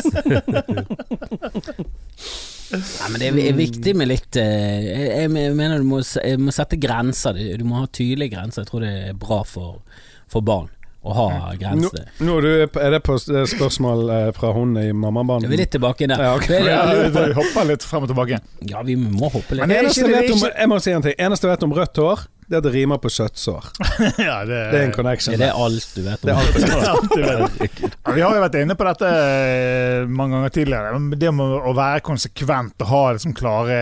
[2.72, 4.86] Nei, men det er, er viktig med litt eh,
[5.24, 7.36] Jeg, mener du må, jeg må sette grenser.
[7.60, 8.64] Du må ha tydelige grenser.
[8.64, 9.82] Jeg tror det er bra for,
[10.30, 10.70] for barn
[11.04, 11.24] å ha
[11.60, 12.06] grenser.
[12.24, 15.50] nå er, du, er det på spørsmål eh, fra hun i Er mammabanen?
[15.52, 16.22] vi litt tilbake der?
[16.24, 16.62] Ja, okay.
[16.70, 18.38] Ja, du hopper litt frem og tilbake.
[18.70, 19.66] ja, vi må hoppe litt.
[19.66, 21.18] Men det er Eneste ikke- jeg, det er vet om, jeg må si en ting.
[21.26, 23.68] Eneste jeg vet om rødt hår, det er at det rimer på kjøttsår.
[24.26, 25.34] ja, det, Det er en connection.
[25.34, 26.28] Ja, det alt du vet om?
[26.28, 27.14] Det er alt.
[27.14, 27.84] du vet.
[28.16, 30.98] Vi har jo vært inne på dette eh, mange ganger tidligere.
[31.20, 33.78] Det med å være konsekvent og ha liksom klare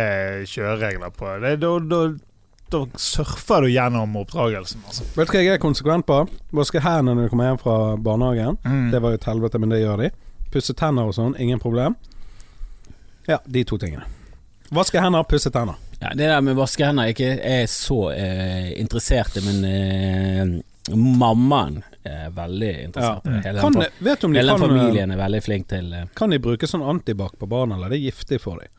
[0.48, 2.01] kjøreregler på det, da, da,
[2.72, 4.87] da surfer du gjennom oppdragelsen.
[4.87, 5.09] Altså.
[5.18, 6.22] Vet du hva jeg er konsekvent på?
[6.55, 8.61] Vaske hendene når du kommer hjem fra barnehagen.
[8.62, 8.88] Mm.
[8.94, 10.12] Det var jo et helvete, men det gjør de.
[10.55, 11.98] Pusse tenner og sånn, ingen problem.
[13.27, 14.07] Ja, de to tingene.
[14.72, 15.77] Vaske hender, pusse tenner.
[16.03, 19.43] Ja, det der med å vaske hender er ikke jeg er så eh, interessert i,
[19.47, 23.41] men eh, mammaen er veldig interessert Ja.
[23.47, 26.09] Hele, Kan, den, vet om de hele den kan, familien er veldig flink til eh,
[26.19, 28.73] kan de bruke sånn antibac på barna, eller er det giftig for dem?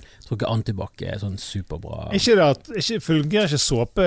[0.00, 2.06] Jeg tror ikke antibac er sånn superbra.
[2.16, 4.06] Ikke det at, ikke, Fungerer ikke såpe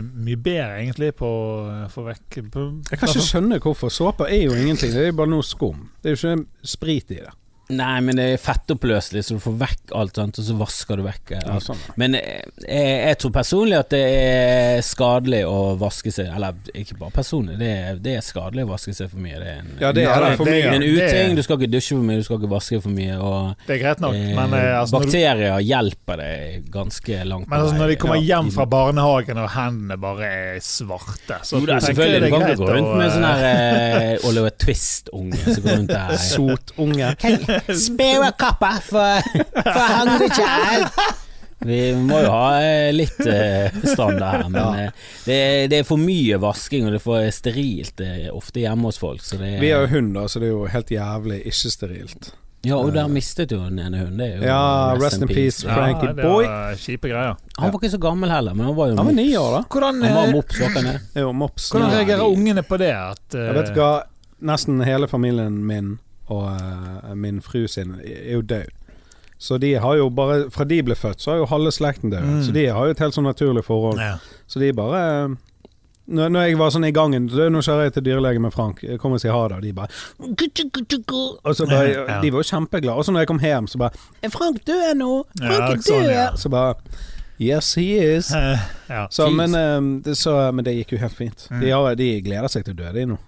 [0.00, 3.92] mye bedre, egentlig, på å få vekk på, Jeg kan ikke skjønne hvorfor.
[3.92, 5.90] Såpe er jo ingenting, det er jo bare noe skum.
[6.00, 7.34] Det er jo ikke sprit i det.
[7.68, 11.02] Nei, men det er fettoppløselig, så du får vekk alt sånt, og så vasker du
[11.04, 11.44] vekk alt.
[11.44, 11.66] Ja, alt.
[11.66, 11.80] sånn.
[12.00, 16.96] Men eh, jeg, jeg tror personlig at det er skadelig å vaske seg Eller ikke
[17.02, 19.36] bare personlig, det er, det er skadelig å vaske seg for mye.
[19.42, 20.70] Det er en, Ja, det er det for mye.
[20.78, 21.36] en uting.
[21.36, 23.18] Du skal ikke dusje for mye, du skal ikke vaske for mye.
[23.20, 27.20] Og Det er greit nok, eh, men, eh, altså, når, du- bakterier hjelper deg ganske
[27.28, 28.26] langt men altså, når de kommer Ja.
[28.40, 32.24] hjem fra barnehagen og hendene bare er svarte så Jo da, selvfølgelig.
[32.24, 36.16] Du kan ikke gå rundt med sånn her Oliver Twist-unge som går rundt der.
[36.32, 37.57] Sotunge.
[37.88, 39.22] Spare a copper for,
[39.62, 40.90] for hungry child.
[41.58, 44.84] Vi må jo ha eh, litt eh, standard her, men Ja.
[44.84, 44.90] eh,
[45.26, 49.00] det, er, det er for mye vasking, og det er for sterilt ofte hjemme hos
[49.02, 49.24] folk.
[49.26, 51.72] Så det er, Vi har jo hund, da, så det er jo helt jævlig ikke
[51.74, 52.30] sterilt.
[52.66, 54.42] Ja, og der mistet jo den ene hunden.
[54.42, 55.62] Ja, rest in peace.
[55.62, 56.46] peace Frankie ja, boy.
[56.78, 57.36] kjipe greier.
[57.58, 59.60] Han var ikke så gammel heller, men han var jo Han var ni år, da.
[59.74, 60.94] Hvordan, Han var mops, ikke?
[61.22, 61.68] Jo, mops.
[61.70, 62.90] hvordan Ja, reagerer de- ungene på det?
[62.94, 63.40] At, uh...
[63.46, 63.92] Jeg vet du hva,
[64.50, 65.96] nesten hele familien min
[66.28, 68.70] og eh, min fru sin er jo død.
[69.38, 72.24] Så de har jo bare Fra de ble født, så har jo halve slekten dødd.
[72.26, 72.40] Mm.
[72.42, 74.00] Så de har jo et helt sånn naturlig forhold.
[74.02, 74.16] Ja.
[74.50, 75.36] Så de bare eh,
[76.08, 79.00] når, når jeg var sånn i gangen Nå kjører jeg til dyrelege med Frank, jeg
[79.02, 79.92] kommer og sier ha det, og de bare
[81.44, 82.16] Og så bare Ja.
[82.22, 82.96] De var jo kjempeglade.
[82.96, 85.12] Og så når jeg kom hjem, så bare Er Frank død nå?
[85.36, 86.40] Frank er sånn, død!
[86.40, 86.74] Så bare
[87.38, 88.32] Yes, he is.
[88.34, 89.04] Uh, ja.
[89.14, 91.44] Så, men, um, det, så, men det gikk jo helt fint.
[91.52, 91.60] Mm.
[91.62, 93.18] De, har, de gleder seg til å dø, de nå.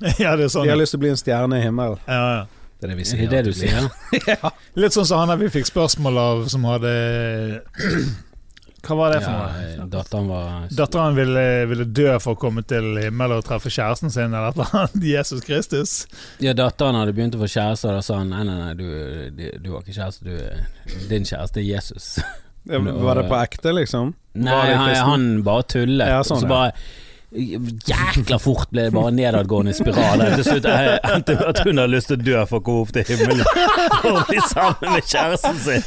[0.22, 0.64] ja, det er sånn.
[0.66, 2.00] De har lyst til å bli en stjerne i himmelen.
[2.08, 2.48] Ja, ja.
[2.80, 3.28] Det er det vi Er sier.
[3.28, 3.90] det det du sier.
[4.30, 4.50] ja.
[4.80, 6.92] Litt sånn som han der vi fikk spørsmål av, som hadde
[8.80, 9.88] Hva var det for noe?
[9.92, 14.32] datteren var Datteren ville, ville dø for å komme til himmelen og treffe kjæresten sin,
[14.32, 15.04] eller et eller annet.
[15.14, 15.92] Jesus Kristus.
[16.40, 19.44] Ja, datteren hadde begynt å få kjæreste, og da sa han nei, nei, nei, du,
[19.60, 22.08] du, har ikke kjæreste, du Din kjæreste er Jesus.
[22.70, 24.14] Ja, Var det på ekte, liksom?
[24.40, 26.08] Nei, han, han bare tullet.
[26.08, 26.56] Ja, sånn, så ja.
[26.56, 26.72] bare
[27.30, 30.22] Jækla fort ble det bare nedadgående spiral.
[30.34, 32.82] Til slutt eh, endte med at hun hadde lyst til å dø for å komme
[32.82, 33.44] opp til himmelen
[34.00, 35.84] for å bli sammen med kjæresten sin.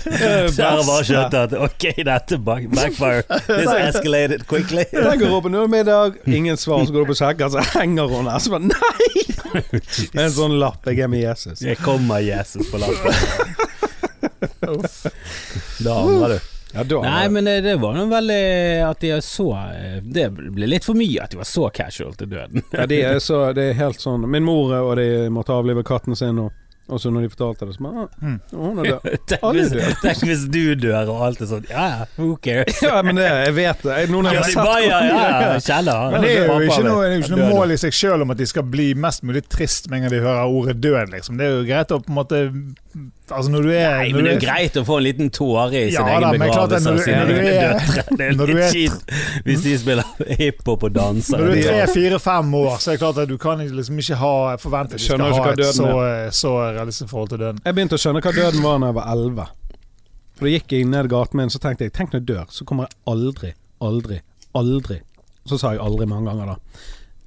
[0.56, 3.25] Så bare skjønte at ok, dette back backfire.
[3.49, 4.86] This escalated quickly.
[4.93, 8.08] Den går opp, nå er middag, ingen svar, så går du og sjekker, så henger
[8.15, 8.39] hun der.
[8.39, 9.27] Så bare nei!
[10.15, 10.88] Med en sånn lapp.
[10.88, 11.60] Jeg er med Jesus.
[11.65, 13.13] Jeg kommer Jesus på lappen.
[15.84, 16.53] Da angrer du.
[16.73, 18.39] Ja, da, Nei, men det, det var nå veldig
[18.88, 22.15] at de er så eh, Det ble litt for mye at de var så casual
[22.17, 22.63] til døden.
[22.73, 26.17] ja, de er så, det er helt sånn Min mor og de måtte avlive katten
[26.17, 26.49] sin, og,
[26.89, 28.39] og så når de fortalte det, så bare ah, Mm.
[28.57, 29.05] Hun er død.
[29.29, 29.93] Tenk Alle hvis, dør.
[30.01, 32.81] tenk hvis du dør og alt er sånn Ja, ja, who cares?
[32.83, 33.97] Ja, men det, jeg vet det.
[34.12, 35.15] Noen har sett bare, ja, ja,
[35.62, 35.97] ja.
[36.13, 38.41] Men det er jo ikke noe, jo ikke noe mål i seg sjøl om at
[38.41, 41.38] de skal bli mest mulig trist med en gang de hører ordet død, liksom.
[41.39, 42.41] Det er jo greit å på en måte
[43.36, 45.04] Altså, når du er Nei, når men det er du jo greit å få en
[45.04, 47.74] liten tåre i sin Ja egen da, det, begravelse når av du- når du er-
[47.74, 48.17] døtre.
[48.17, 50.04] Det er når du litt kjipt hvis de spiller
[50.39, 51.38] hiphop og danser.
[51.38, 53.38] Når du er Det tre, er- fire, fem år, så er det klart at du
[53.38, 55.89] kan liksom ikke ha forvente at du skal ha et så,
[56.32, 57.60] så realistisk forhold til døden.
[57.65, 59.48] Jeg begynte å skjønne hva døden var da jeg var elleve.
[60.36, 62.65] For da gikk jeg ned gaten min, så tenkte jeg tenk når jeg dør, så
[62.65, 64.19] kommer jeg aldri, aldri,
[64.56, 65.00] aldri
[65.46, 66.56] Så sa jeg aldri mange ganger, da.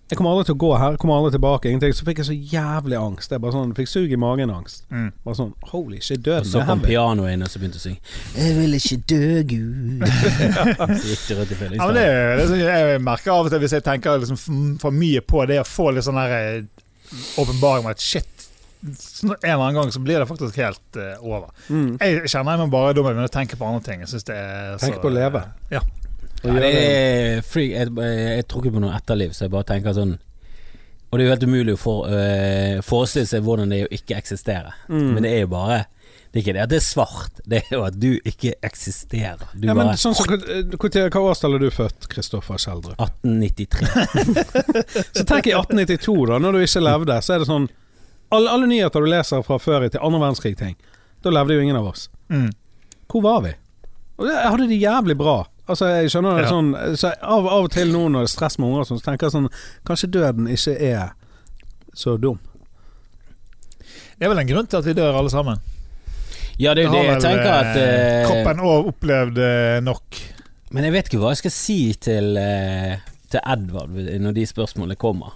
[0.07, 1.71] Jeg kommer aldri til å gå her, kommer aldri tilbake.
[1.71, 1.95] Ingenting.
[1.99, 3.33] Så fikk jeg så jævlig angst.
[3.35, 4.85] Jeg bare sånn, fikk sug i magen-angst.
[4.95, 5.09] Mm.
[5.25, 7.99] Bare sånn Holy shit, Og så kom pianoet inn og så begynte å synge
[8.37, 10.07] 'Jeg vil ikke dø, Gud'.
[11.81, 12.07] Ja, men det,
[12.39, 15.59] det, sånn- jeg merker av og til hvis jeg tenker liksom for mye på det
[15.65, 16.63] å få litt sånn eh,
[17.43, 18.31] åpenbaring om at shit
[18.87, 21.49] En eller annen gang så blir det faktisk helt uh, over.
[21.73, 21.97] Mm.
[21.99, 24.05] Jeg kjenner meg bare dum, men jeg tenker på andre ting.
[24.05, 25.43] Jeg synes det er Tenk så, på å leve.
[25.73, 25.81] Ja.
[26.45, 27.71] Ja, det er freak.
[27.73, 30.17] Jeg, jeg tror ikke på noe etterliv, så jeg bare tenker sånn
[31.11, 33.95] Og det er jo helt umulig å for, øh, forestille seg hvordan det er å
[33.95, 34.73] ikke eksistere.
[34.91, 35.13] Mm.
[35.15, 35.79] Men det er jo bare
[36.33, 39.39] Det er ikke det at det er svart, det er jo at du ikke eksisterer.
[39.55, 42.99] Du Ja, men bare sånn hvor- Hva årstall er du født, Kristoffer Schjelderup?
[43.01, 43.87] 1893.
[45.17, 47.69] Så tenk i 1892, da, når du ikke levde, så er det sånn
[48.35, 50.75] Alle, alle nyheter du leser fra før i til andre verdenskrig-ting,
[51.23, 52.09] da levde jo ingen av oss.
[52.29, 52.49] Mm.
[53.09, 53.53] Hvor var vi?
[54.19, 55.37] Og jeg hadde det jævlig bra.
[55.69, 56.51] Altså, jeg skjønner det Ja.
[56.51, 59.05] sånn så av, av og til nå når det er stress med unger, sånn, så
[59.11, 59.49] tenker jeg sånn
[59.85, 61.09] Kanskje døden ikke er
[61.95, 62.39] så dum.
[64.19, 65.59] Det er vel en grunn til at vi dør alle sammen.
[66.59, 70.21] Ja, det er jo det jeg tenker at eh, øh, Kroppen òg opplevd eh, nok.
[70.73, 72.95] Men jeg vet ikke hva jeg skal si til, øh,
[73.33, 73.91] til Edvard
[74.23, 75.35] når de spørsmålene kommer.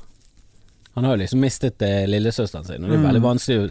[0.97, 3.09] Han har jo liksom mistet eh, lillesøsteren sin, og det er Mm.
[3.11, 3.71] veldig vanskelig å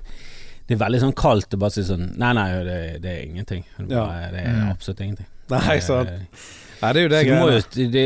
[0.70, 3.64] Det er veldig sånn kaldt å bare si sånn Nei, nei, det, det er ingenting.
[3.80, 4.06] Det Ja.
[4.30, 4.70] det er Mm.
[4.72, 5.26] absolutt ingenting.
[5.56, 6.10] Nei, sant.
[6.10, 6.48] Eh,
[6.80, 7.62] Nei, det er jo det greiene.
[7.92, 8.04] det,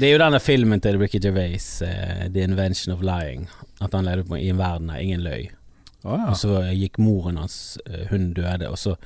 [0.00, 3.46] det er jo denne filmen til Ricky Gervais, uh, 'The Invention of Lying'.
[3.80, 5.48] At han levde på, i en verden der ingen løy.
[6.02, 6.32] Oh, ja.
[6.32, 8.96] Og så gikk moren hans, eh, hun døde, og så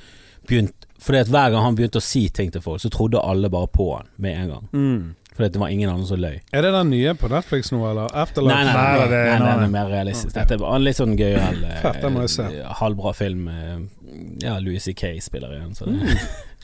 [0.48, 3.50] begynte Fordi at hver gang han begynte å si ting til folk, så trodde alle
[3.52, 4.68] bare på han med en gang.
[4.72, 5.14] Mm.
[5.36, 6.38] Fordi det var ingen andre som løy.
[6.56, 8.08] Er det den nye på Netflix nå, eller?
[8.16, 8.56] Afterlife?
[8.56, 10.30] Nei, nei, Nei, nei, nei, nei, nei, er mer realistisk.
[10.32, 10.40] Okay.
[10.46, 11.60] Dette var en litt sånn gøyal
[12.80, 13.44] halvbra film.
[14.40, 15.18] Ja, Louis C.K.
[15.20, 16.00] spiller igjen, så Mm.
[16.00, 16.16] det,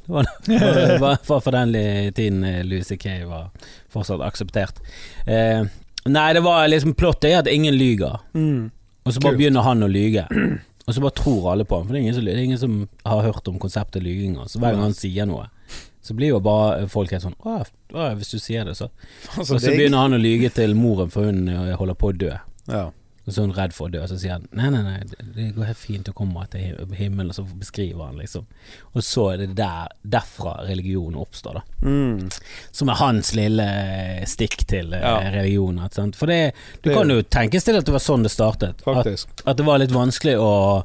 [1.03, 1.73] var for, den
[2.15, 3.51] tiden Lucy Kay var
[3.93, 4.81] fortsatt akseptert.
[5.27, 5.65] Eh,
[6.11, 8.71] nei, det var liksom plottet er at ingen lyger, Mm.
[9.05, 9.38] og så bare Kult.
[9.41, 10.27] begynner han å lyge.
[10.83, 12.59] Og så bare tror alle på han, for det er ingen som, det er ingen
[12.59, 12.73] som
[13.07, 14.33] har hørt om konseptet lyging.
[14.51, 15.45] Så hver gang han sier noe,
[16.03, 17.61] så blir jo bare folk helt sånn Å,
[17.95, 18.88] å hvis du sier det, så
[19.38, 22.17] Altså, Og så begynner han å lyge til moren, for hun eh, holder på å
[22.19, 22.33] dø.
[22.67, 22.88] Ja.
[23.33, 24.99] Og så er hun redd for å dø, og så sier han nei, nei, nei,
[25.33, 28.45] det- går helt fint å komme til himmelen, og så beskriver han liksom.
[28.95, 31.62] Og så er det der, derfra religionen oppstår, da.
[31.88, 32.29] Mm.
[32.73, 33.66] Som er hans lille
[34.29, 35.31] stikk til eh, Ja.
[35.33, 35.88] religionen.
[36.14, 38.83] For det, du Det- kan jo tenkes til at det var sånn det startet.
[38.87, 39.07] At,
[39.47, 40.85] at det var litt vanskelig å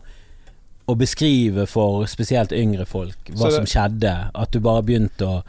[0.88, 4.12] å beskrive for spesielt yngre folk hva det- som skjedde.
[4.34, 5.42] At du bare begynte å,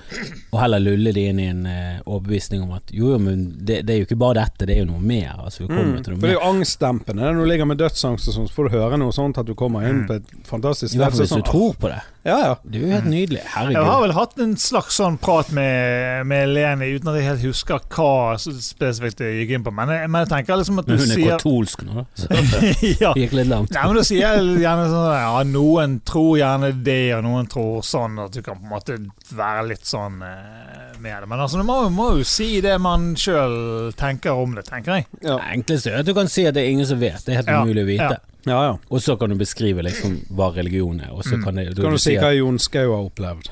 [0.52, 3.84] å heller lulle de inn i en eh, overbevisning om at jo, jo, men det,
[3.86, 5.36] det er jo ikke bare dette, det er jo noe mer.
[5.44, 6.02] Altså, vi Mm.
[6.02, 6.20] til For mer.
[6.20, 7.22] det er jo angstdempende.
[7.22, 9.54] Når du ligger med dødsangst og sånn, så får du høre noe sånt at du
[9.54, 10.98] kommer inn på et fantastisk sted.
[11.00, 12.02] I hvert fall hvis sånn, du tror på det.
[12.26, 12.54] Ja, ja.
[12.66, 13.40] Det er helt nydelig.
[13.54, 13.76] Herregud.
[13.78, 17.44] Jeg har vel hatt en slags sånn prat med, med Leni, uten at jeg helt
[17.46, 19.72] husker hva spesifikt jeg gikk inn på.
[19.72, 22.04] Men jeg, men jeg tenker liksom at du sier hun er sier katolsk nå, da.
[22.18, 22.26] Så
[23.04, 23.12] ja.
[23.16, 23.72] gikk litt langt.
[23.76, 27.86] Nei, men da sier jeg gjerne sånn Ja, noen tror gjerne det, og noen tror
[27.86, 28.98] sånn, at du kan på en måte
[29.38, 31.30] være litt sånn eh, med det.
[31.30, 35.08] Men altså, du må, må jo si det man sjøl tenker om det, tenker jeg.
[35.22, 35.38] ja.
[35.38, 37.22] Det enkleste er at du kan si at det er ingen som vet.
[37.24, 38.10] Det er helt Ja, umulig å vite.
[38.18, 38.24] ja.
[38.48, 38.78] Ja, ja.
[38.90, 41.12] Og så kan du beskrive liksom hva religion er.
[41.12, 41.44] Og så Mm.
[41.44, 43.48] kan, det, Kan du si at- hva Jon Skau har opplevd?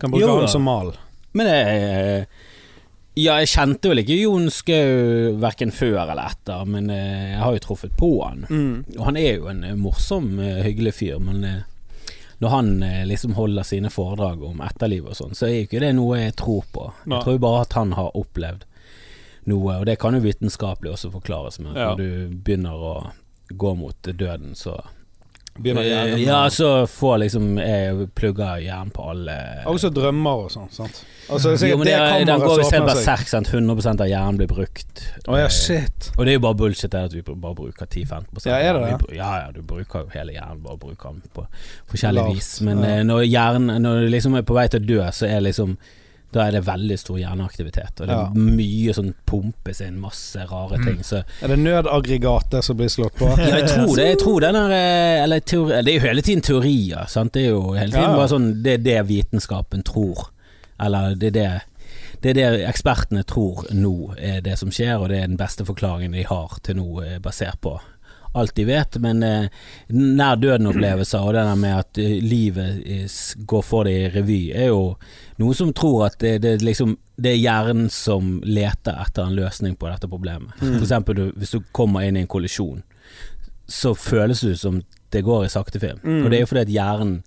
[0.00, 0.92] Kan bruke han som mal.
[1.32, 2.26] Men jeg,
[3.20, 7.52] ja, jeg kjente vel ikke Jon Skau verken før eller etter, men eh, jeg har
[7.52, 8.46] jo truffet på han.
[8.48, 8.84] Mm.
[8.98, 11.64] Og han er jo en eh, morsom, eh, hyggelig fyr, men
[12.40, 12.68] når han
[13.04, 16.36] liksom holder sine foredrag om etterliv og sånn, så er jo ikke det noe jeg
[16.40, 16.86] tror på.
[17.04, 18.62] Jeg tror jo bare at han har opplevd
[19.50, 21.90] noe, og det kan jo vitenskapelig også forklares med at Ja.
[21.90, 23.10] når du begynner å
[23.56, 24.78] gå mot døden, så
[25.60, 29.34] Begynner hjernen Ja, så får liksom Jeg plugger hjernen på alle
[29.68, 30.70] Også drømmer og sånn.
[30.72, 31.02] sant?
[31.30, 33.50] Altså, jo, men det, det den går visst helt berserk, sant.
[33.52, 35.02] 100 av hjernen blir brukt.
[35.28, 36.08] Oh, ja, Eh, shit.
[36.16, 39.14] Og det er jo bare bullshit at vi bare bruker 10-15 Ja, er det det?
[39.18, 41.46] Ja, ja, du bruker jo hele hjernen, bare bruker den på
[41.92, 42.50] forskjellig vis.
[42.66, 42.96] Men ja.
[42.96, 45.76] eh, når hjernen Når du liksom er på vei til å dø, så er liksom
[46.32, 48.30] da er det veldig stor hjerneaktivitet, og det er Ja.
[48.34, 50.84] mye sånn pumpes inn, masse rare Mm.
[50.84, 50.98] ting.
[51.02, 53.26] Så Er det nødaggregatet som blir slått på?
[53.38, 54.06] ja, jeg tror det.
[54.06, 57.32] Jeg tror den er, eh, eller teori, Det er jo hele tiden teorier, sant.
[57.32, 58.16] Det er jo hele tiden Ja, ja.
[58.16, 60.30] bare sånn Det er det vitenskapen tror.
[60.78, 61.62] Eller det er det
[62.22, 65.64] det er det ekspertene tror nå er det som skjer, og det er den beste
[65.64, 67.80] forklaringen de har til nå, eh, basert på
[68.32, 68.98] alt de vet.
[69.02, 69.48] Men eh,
[69.88, 73.18] nær døden-opplevelser og det der med at eh, livet eh,
[73.50, 74.84] går for det i revy, er jo
[75.40, 79.76] noe som tror at det, det, liksom, det er hjernen som leter etter en løsning
[79.80, 80.54] på dette problemet.
[80.60, 80.78] Mm.
[80.80, 82.82] Eksempel hvis du kommer inn i en kollisjon,
[83.70, 85.98] så føles det som det går i saktefilm.
[86.02, 86.24] Mm.
[86.24, 87.20] Og det er jo fordi at hjernen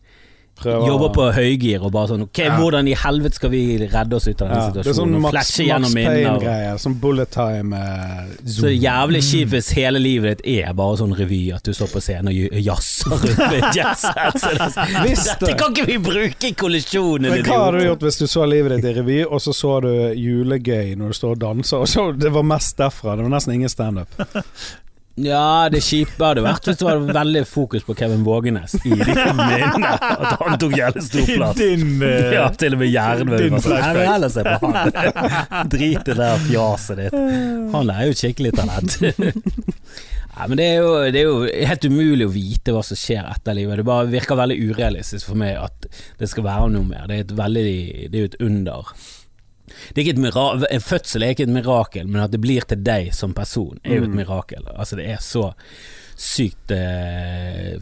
[0.54, 2.58] Prøver- jobber på høygir og bare sånn Ok, Ja.
[2.60, 5.34] hvordan i helvete skal vi redde oss ut av denne ja, Det er sånn Max,
[5.34, 6.78] flashe gjennom minner.
[6.78, 7.74] Sånn bullet time.
[7.74, 11.72] uh, Så det jævlig kjipt hvis hele livet ditt er bare sånn revy, at du
[11.74, 16.48] står på scenen og jazzer rundt med et det Visst Dette kan ikke vi bruke
[16.48, 17.30] i kollisjonen!
[17.34, 19.82] Men hva hadde du gjort hvis du så livet ditt i revy, og så så
[19.82, 23.18] du julegøy når du står og danser, og så det var mest derfra?
[23.18, 24.08] Det var nesten ingen standup.
[25.22, 29.14] Ja, det kjipe hadde vært hvis det var veldig fokus på Kevin Vågenes i de
[29.14, 29.92] minnene.
[29.94, 31.60] At han tok jævlig stor plass.
[31.60, 33.78] Din uh, Ja, til og med flashback.
[33.78, 35.70] Jeg vil heller se på han.
[35.70, 37.20] Drit i det der fjaset ditt.
[37.76, 38.98] Han er jo et skikkelig talent.
[40.34, 43.28] Nei, men det er, jo, det er jo helt umulig å vite hva som skjer
[43.30, 43.78] etter livet.
[43.78, 45.86] Det bare virker veldig urealistisk for meg at
[46.18, 47.06] det skal være noe mer.
[47.06, 47.74] Det er, et veldig,
[48.10, 48.96] det er jo et under.
[49.66, 52.62] Det er ikke et mira en fødsel er ikke et mirakel, men at det blir
[52.68, 54.16] til deg som person, er jo et Mm.
[54.16, 54.64] mirakel.
[54.76, 55.54] Altså, det er så
[56.16, 57.80] sykt eh,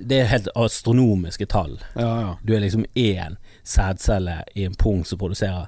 [0.00, 1.78] Det er helt astronomiske tall.
[1.96, 2.34] Ja, ja.
[2.46, 5.66] Du er liksom én sædcelle i en pung som produserer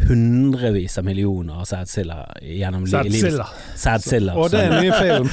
[0.00, 3.46] hundrevis av millioner av sædciller gjennom livet.
[3.76, 4.34] Sædcilla.
[4.34, 5.28] Og det er en ny film.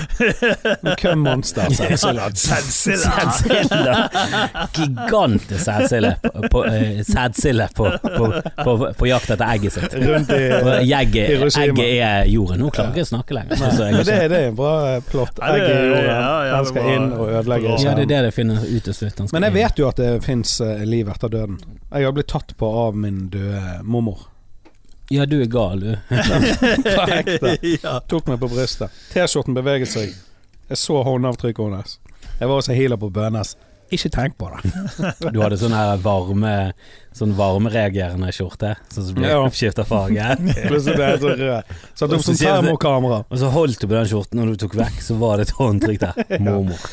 [0.82, 1.70] Med Cum Monster.
[1.70, 2.30] Sædcilla.
[2.80, 3.96] Gigante
[4.76, 9.96] Gigantisk sædcelle på, på, eh, på, på, på, på jakt etter egget sitt.
[9.96, 10.42] Rundt i
[10.94, 12.60] egget, egget er jorden.
[12.60, 13.56] Nå klarer jeg ikke å snakke lenger.
[13.60, 15.40] Så Men det, det er en bra eh, plott.
[15.50, 16.26] Egget i jorden.
[16.50, 19.24] Den skal inn og ødelegge Ja, ja, det er det det finner ut til slutt.
[19.34, 21.62] Men jeg vet jo at det fins liv etter døden.
[21.90, 24.28] Jeg har blitt tatt på av min døde mormor.
[25.10, 25.96] Ja, du er gal, du.
[26.10, 27.56] På ekte.
[28.12, 28.94] Tok meg på brystet.
[29.14, 30.14] T-skjorten beveget seg.
[30.70, 31.96] Jeg så håndavtrykket hennes.
[32.40, 33.56] Jeg var også healer på Bønes.
[33.90, 34.70] Ikke tenk på det.
[35.34, 36.52] Du hadde sånn her varme
[37.18, 39.40] Sånn varmereagerende skjorte, sånn som ble Ja.
[39.50, 40.28] skifta farge.
[40.70, 41.72] Plutselig ble jeg så rød.
[41.98, 43.24] Satt opp som termokamera.
[43.34, 45.48] Og så holdt du på den skjorten, og når du tok vekk, så var det
[45.50, 46.38] et håndtrykk der.
[46.46, 46.86] Mormor.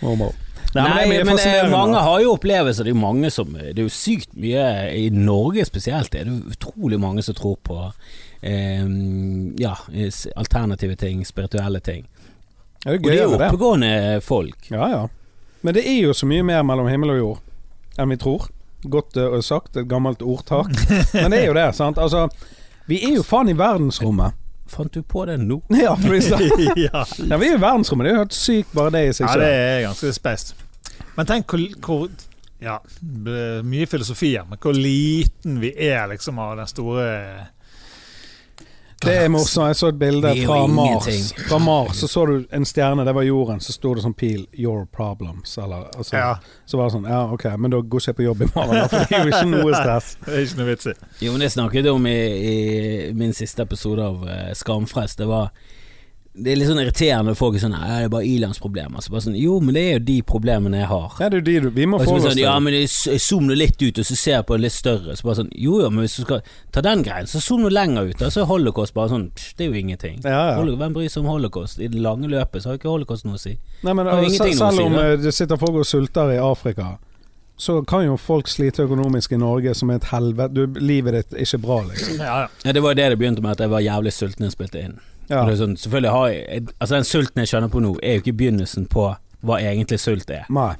[0.00, 0.32] Mormor.
[0.74, 1.70] Nei, det er men det, fascinerende.
[1.72, 2.84] mange har jo opplevelser.
[2.84, 6.28] Det er jo mange som Det er jo sykt mye I Norge spesielt det er
[6.28, 7.78] det utrolig mange som tror på
[8.42, 8.84] eh,
[9.58, 9.74] ja,
[10.36, 12.04] alternative ting, spirituelle ting.
[12.84, 13.48] Ja, det er Og det er jo det.
[13.48, 14.68] oppegående folk.
[14.70, 15.02] Ja, ja.
[15.62, 17.38] Men det er jo så mye mer mellom himmel og jord
[17.98, 18.44] enn vi tror.
[18.86, 20.68] Godt uh, sagt, et gammelt ordtak.
[21.16, 21.98] Men det er jo det, sant.
[21.98, 22.28] Altså,
[22.86, 24.36] vi er jo faen i verdensrommet.
[24.70, 25.58] Fant du på det nå?
[25.82, 26.44] Ja, stad-
[26.76, 27.02] ja.
[27.02, 28.04] ja, vi er i verdensrommet.
[28.06, 29.66] Det er jo helt sykt bare det i seg ja, det selv.
[29.74, 30.54] er ganske spest.
[31.16, 32.08] Men tenk hvor, hvor
[32.60, 32.80] Ja,
[33.62, 37.04] mye filosofi her, men hvor liten vi er liksom av den store
[38.98, 39.68] Det er morsomt.
[39.70, 41.28] Jeg så et bilde fra Mars.
[41.46, 44.46] Fra Mars så så du en stjerne, det var jorden, så sto det sånn pil
[44.52, 45.54] 'Your problems'.
[45.62, 46.32] Eller, altså, Ja.
[46.66, 48.88] Så var det sånn Ja, ok, men da går ikke jeg på jobb i morgen,
[48.88, 50.16] for det er jo ikke noe stress.
[50.26, 50.94] Det er ikke noe vits i.
[51.20, 52.20] Jo, men det snakket jeg om i,
[52.52, 55.18] i min siste episode av uh, Skamfrelst.
[55.18, 55.50] Det var
[56.38, 59.02] Det er litt sånn irriterende når folk er sånn «Nei, Det er bare ilandsproblemer.
[59.02, 61.16] Så bare sånn Jo, men det er jo de problemene jeg har.
[61.18, 63.56] Ja, det er de du Vi må oss sånn, ja, men jeg zoomer zoom nå
[63.58, 65.16] litt ut, og så ser jeg på det litt større.
[65.18, 67.72] Så bare sånn Jo, jo, men hvis du skal ta den greien, så zoom nå
[67.74, 68.22] lenger ut.
[68.22, 70.20] Og så er holocaust bare sånn pff, Det er jo ingenting.
[70.22, 70.54] Ja, ja.
[70.60, 71.80] Holocaust, Hvem bryr seg om holocaust?
[71.82, 73.56] I det lange løpet så har jo ikke holocaust noe å si.
[73.82, 75.04] Nei, men Det altså, ingenting Selv om det.
[75.04, 76.98] eh, det sitter folk og sulter i Afrika,
[77.58, 80.54] så kan jo folk slite økonomisk i Norge som et helvete.
[80.54, 82.20] Du, livet ditt er ikke bra, liksom.
[82.22, 82.48] Ja, ja.
[82.64, 84.78] Ja, Det var det det begynte med, at jeg var jævlig sulten da jeg spilte
[84.84, 84.98] inn.
[85.28, 85.44] Ja.
[85.56, 88.86] Sånn, selvfølgelig har jeg Altså Den sulten jeg kjenner på nå, er jo ikke begynnelsen
[88.90, 89.10] på
[89.46, 90.46] hva egentlig sult er.
[90.50, 90.72] Nei.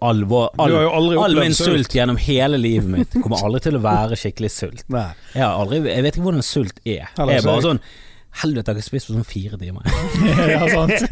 [0.00, 1.68] All, all, aldri all min sult.
[1.68, 4.82] sult gjennom hele livet mitt kommer aldri til å være skikkelig sult.
[4.92, 5.10] Nei.
[5.34, 7.10] Jeg, har aldri, jeg vet ikke hvordan sult er.
[7.18, 7.82] Heller Jeg er bare sånn
[8.34, 9.84] Helvete, jeg har spist på sånn fire timer.
[10.50, 11.04] ja sant.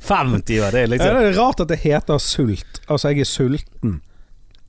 [0.00, 2.80] Fem timer, det er Ja, liksom det er rart at det heter sult.
[2.86, 3.98] Altså, jeg er sulten.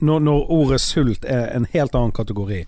[0.04, 2.66] Når, når ordet sult er en helt annen kategori.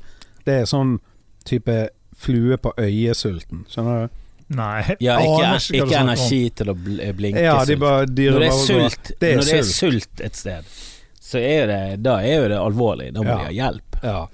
[0.48, 0.96] Det er sånn
[1.44, 1.76] type
[2.16, 3.66] flue på øyet-sulten.
[3.68, 4.16] Skjønner du?
[4.50, 4.96] Nei.
[5.04, 8.52] Ja, ikke, du ikke energi til å blinke Ja, de bare de Når det er
[8.64, 10.22] sult, Det er når det er sult.
[10.24, 10.64] et sted,
[11.20, 13.10] så er det, da er jo det alvorlig.
[13.14, 13.38] Da må Ja.
[13.38, 13.98] de ha hjelp.
[14.04, 14.28] Ja.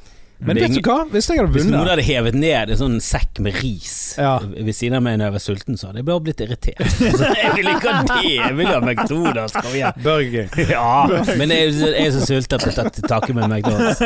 [0.46, 1.06] Men vet du hva?
[1.08, 4.40] Hvis jeg hadde Hvis noen hadde hevet ned en sånn sekk med ris Ja.
[4.44, 6.84] ved siden av meg når jeg var sulten, så hadde jeg bare blitt irritert.
[7.18, 9.54] Så jeg vil ikke ha det, jeg vil ha McDonald's.
[9.56, 9.94] Kom igjen.
[10.04, 11.08] Burger Ja,
[11.38, 14.00] men jeg så- jeg er så sulten at jeg tar til takke med McDonald's.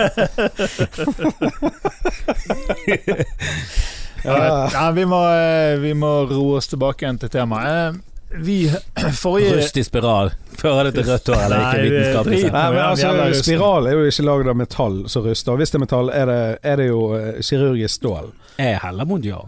[4.28, 7.96] Ja, vi, må, eh, vi må roe oss tilbake igjen til temaet.
[7.96, 8.04] Eh,
[8.44, 8.58] Vi
[9.24, 10.34] forrige Rust i spiral.
[10.58, 11.84] Fører det til rødt hår eller ikke?
[11.86, 12.58] Vitenskapelig sett.
[12.58, 13.44] Ja, altså.
[13.46, 15.56] Spiral er jo ikke lagd av metall som ruster.
[15.62, 16.40] Hvis det er metall, er det,
[16.74, 18.32] er det jo eh, kirurgisk stål.
[18.60, 19.40] Jeg heller mot ja.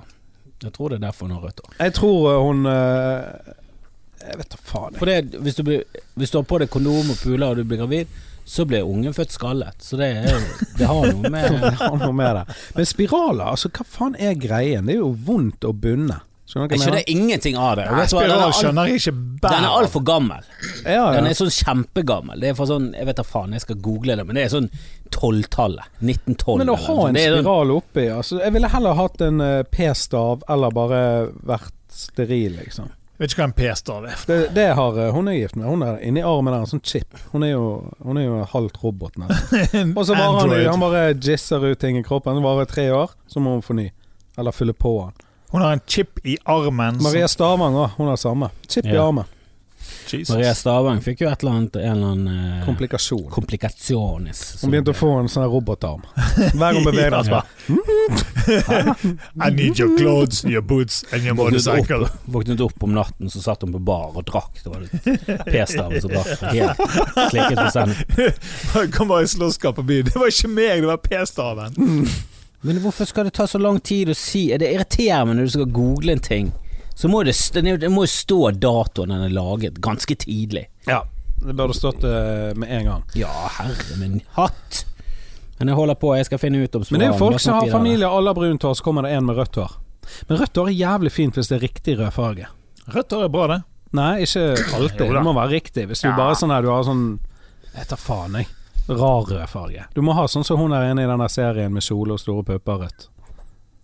[0.63, 1.75] Jeg tror det er derfor hun har rødt hår.
[1.79, 4.89] Jeg tror hun Jeg vet da faen.
[4.93, 4.99] jeg.
[4.99, 5.83] For det, hvis, du blir,
[6.19, 8.17] hvis du har på deg kondom og puler og du blir gravid,
[8.49, 9.77] så blir ungen født skallet.
[9.85, 10.47] Så det, er,
[10.79, 12.55] det har noe med Det har noe med det.
[12.77, 14.89] Men spiraler, altså hva faen er greien?
[14.89, 16.17] Det er jo vondt å bunne.
[16.49, 17.83] Jeg skjønner ingenting av det.
[17.93, 19.11] Nei, spiral den er skjønner jeg ikke.
[19.43, 20.47] Den er altfor gammel.
[20.81, 22.41] Ja, Den er sånn kjempegammel.
[22.41, 24.53] Det er for sånn Jeg vet da faen, jeg skal google det, men det er
[24.55, 24.69] sånn
[25.13, 25.91] 12-tallet.
[26.01, 26.57] 1912.
[26.63, 30.41] Men å ha en sånn- spiral oppi altså, Jeg ville heller hatt en eh, p-stav
[30.49, 31.03] eller bare
[31.53, 32.89] vært steril, liksom.
[33.19, 34.19] Vet ikke hva en p-stav er.
[34.29, 35.65] Det, det har eh, hun er gift med.
[35.67, 37.17] Hun er inni armen der, en sånn chip.
[37.33, 37.63] Hun er jo,
[38.05, 39.17] hun er jo halvt robot.
[39.99, 42.39] Og så varer han, han bare jizzer ut ting i kroppen.
[42.39, 43.89] Det varer tre år, så må hun forny.
[44.39, 45.17] Eller fylle på han.
[45.51, 47.01] Hun har en chip i armen.
[47.03, 48.53] Maria Stavang òg, hun har samme.
[48.69, 49.27] Chip i armen.
[50.13, 50.31] Jesus.
[50.33, 53.25] Maria Stavang fikk jo et eller annet En eller annen eh, Komplikasjon.
[53.33, 54.41] Komplikasjonis.
[54.63, 56.01] Hun begynte å få en sånn robotarm.
[56.55, 57.45] Hver gang beveger hun seg bare
[59.45, 62.03] I need your clothes, your boots and your Våknet motorcycle.
[62.07, 64.57] opp, våknet opp om natten, så satt hun på bar og drakk.
[64.63, 64.89] Det var det
[65.45, 66.41] p-staven som drakk.
[66.55, 68.91] Helt klikket på senden.
[68.95, 70.09] Kom bare i slåsskamp på byen.
[70.09, 71.77] Det var ikke meg, det var p-staven.
[72.61, 75.53] Men hvorfor skal det ta så lang tid å si Det irriterer meg når du
[75.53, 76.49] skal google en ting.
[76.99, 80.65] Så må det, det det må stå datoen den er laget, ganske tidlig.
[80.83, 81.05] Ja.
[81.39, 83.03] Det burde stått uh, med en gang.
[83.15, 84.81] Ja, herre min hatt.
[85.59, 87.55] Men jeg holder på, jeg skal finne ut om Men det er jo folk som
[87.55, 89.77] har familie, alle har brunt hår, så kommer det en med rødt hår.
[90.27, 92.49] Men rødt hår er jævlig fint hvis det er riktig rødfarge.
[92.91, 93.59] Rødt hår er bra, det.
[93.95, 94.43] Nei, ikke
[94.75, 95.05] alltid.
[95.15, 95.85] Det må være riktig.
[95.87, 96.15] Hvis du Ja.
[96.17, 97.19] bare er sånn her, du har sånn
[97.75, 98.47] Jeg tar faen, jeg.
[98.89, 99.85] Rar rødfarge.
[99.95, 102.19] Du må ha sånn som hun er inne i den der serien med kjole og
[102.19, 103.07] store pupper rødt.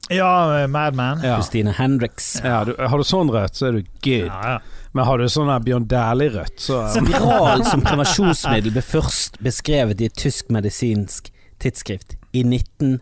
[0.10, 1.22] Ja, Madman.
[1.24, 1.36] Ja.
[1.40, 2.42] Christine Hendricks.
[2.44, 4.30] Ja, du, har du sånn rødt, så er du good.
[4.30, 4.60] Ja, ja.
[4.96, 10.16] Men har du sånn Bjørn Dæhlie-rødt, så Spiral som prevensjonsmiddel ble først beskrevet i et
[10.20, 13.02] tysk medisinsk tidsskrift i 1909.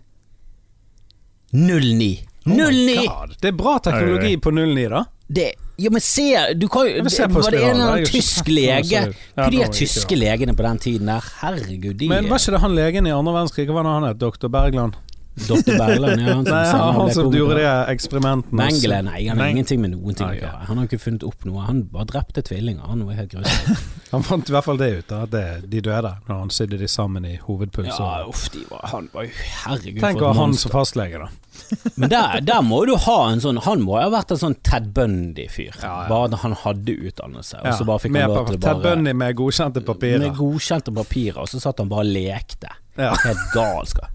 [2.44, 3.08] 09!
[3.08, 5.04] Oh Det er bra teknologi på 09, da.
[5.34, 9.14] Det, ja, men se Du kan det, Var det en eller annen tysk lege?
[9.38, 11.24] Ja, Hva de tyske legene på den tiden der?
[11.40, 13.66] Herregud, de Men var ikke det han legen i andre verdenskrig?
[13.70, 14.20] Hva var det han het?
[14.22, 14.94] Doktor Bergland?
[15.34, 15.78] Dr.
[15.78, 16.34] Bergland, ja.
[16.36, 18.58] Han som, Nei, han, han som gjorde de eksperimentene.
[18.60, 20.60] Mengele, nei, han har Meng- ingenting med noen ting å gjøre.
[20.68, 21.64] Han har ikke funnet opp noe.
[21.66, 22.86] Han bare drepte tvillinger.
[22.86, 23.82] Han var helt grusom.
[24.14, 26.86] Han fant i hvert fall det ut, at det, de døde når han sydde de
[26.92, 27.96] sammen i hovedpuls.
[27.98, 29.32] Ja, uff, var, han var jo
[29.64, 31.32] Herregud, Tenk å ha han som fastlege, da.
[31.98, 34.56] Men der, der må du ha en sånn Han må jo ha vært en sånn
[34.62, 35.74] Ted Bundy-fyr.
[35.82, 36.06] Ja, ja.
[36.12, 39.16] Bare at han hadde utdannelse, og så bare fikk han lov til å Ted Bundy
[39.18, 40.22] med godkjente papirer.
[40.28, 42.70] Med godkjente papirer, og så satt han bare og lekte.
[42.96, 43.14] Ja.
[43.24, 44.10] Helt galskap.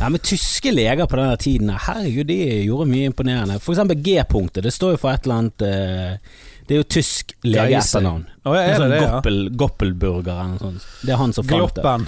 [0.00, 3.58] Ja, men tyske leger på denne tiden, herregud, de gjorde mye imponerende.
[3.62, 7.32] For eksempel G-punktet, det står jo for et eller annet eh, Det er jo tysk
[7.48, 8.26] legeetternavn.
[8.44, 9.10] Oh, ja, sånn det ja?
[9.16, 10.88] Goppel, Goppelburger eller noe sånt.
[11.02, 11.82] Det er han som fant det.
[11.82, 12.06] Gloppen.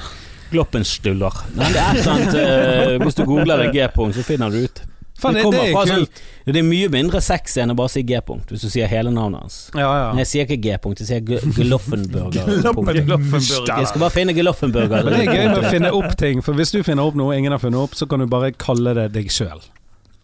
[0.50, 1.42] Gloppenstuller.
[1.56, 4.64] Nei, det er et eller annet eh, Hvis du googler det G-punkt, så finner du
[4.66, 4.82] ut.
[5.20, 6.06] Faen, Det det, det er sånn.
[6.50, 9.44] Det er mye mindre sexy enn å bare si G-punkt, hvis du sier hele navnet
[9.44, 9.58] hans.
[9.76, 10.06] Ja, ja.
[10.14, 11.20] Men jeg sier ikke G-punkt, jeg sier
[11.60, 12.48] Gloffenburger.
[13.80, 15.04] Jeg skal bare finne Gloffenburger.
[15.10, 17.52] Det er gøy med å finne opp ting, for hvis du finner opp noe ingen
[17.54, 19.60] har funnet opp, så kan du bare kalle det deg sjøl.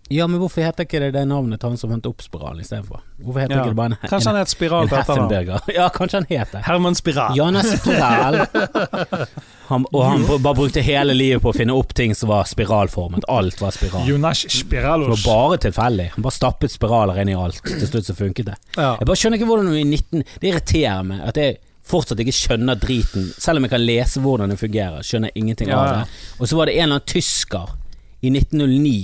[0.09, 3.01] Ja, men hvorfor heter ikke det det navnet han som fant opp spiralen istedenfor?
[3.19, 3.63] Hvorfor heter Ja.
[3.65, 5.61] ikke det bare en, Kanskje han heter het Spiral på etternavn.
[5.79, 6.63] Ja, kanskje han heter.
[6.63, 7.35] Herman Spiral.
[7.37, 8.47] Jonas Spiral.
[9.69, 13.25] Han, og han bare brukte hele livet på å finne opp ting som var spiralformet.
[13.33, 14.07] Alt var spiral.
[14.07, 16.11] Jonas Det var bare tilfeldig.
[16.15, 17.59] Han bare stappet spiraler inn i alt.
[17.67, 18.57] Til slutt så funket det.
[18.77, 18.93] Ja.
[19.01, 22.35] Jeg bare skjønner ikke hvordan vi i 19 Det irriterer meg at jeg fortsatt ikke
[22.35, 23.29] skjønner driten.
[23.39, 26.23] Selv om jeg kan lese hvordan det fungerer, skjønner jeg ingenting Ja, av det.
[26.41, 27.75] Og så var det en eller annen tysker
[28.23, 28.97] i 1909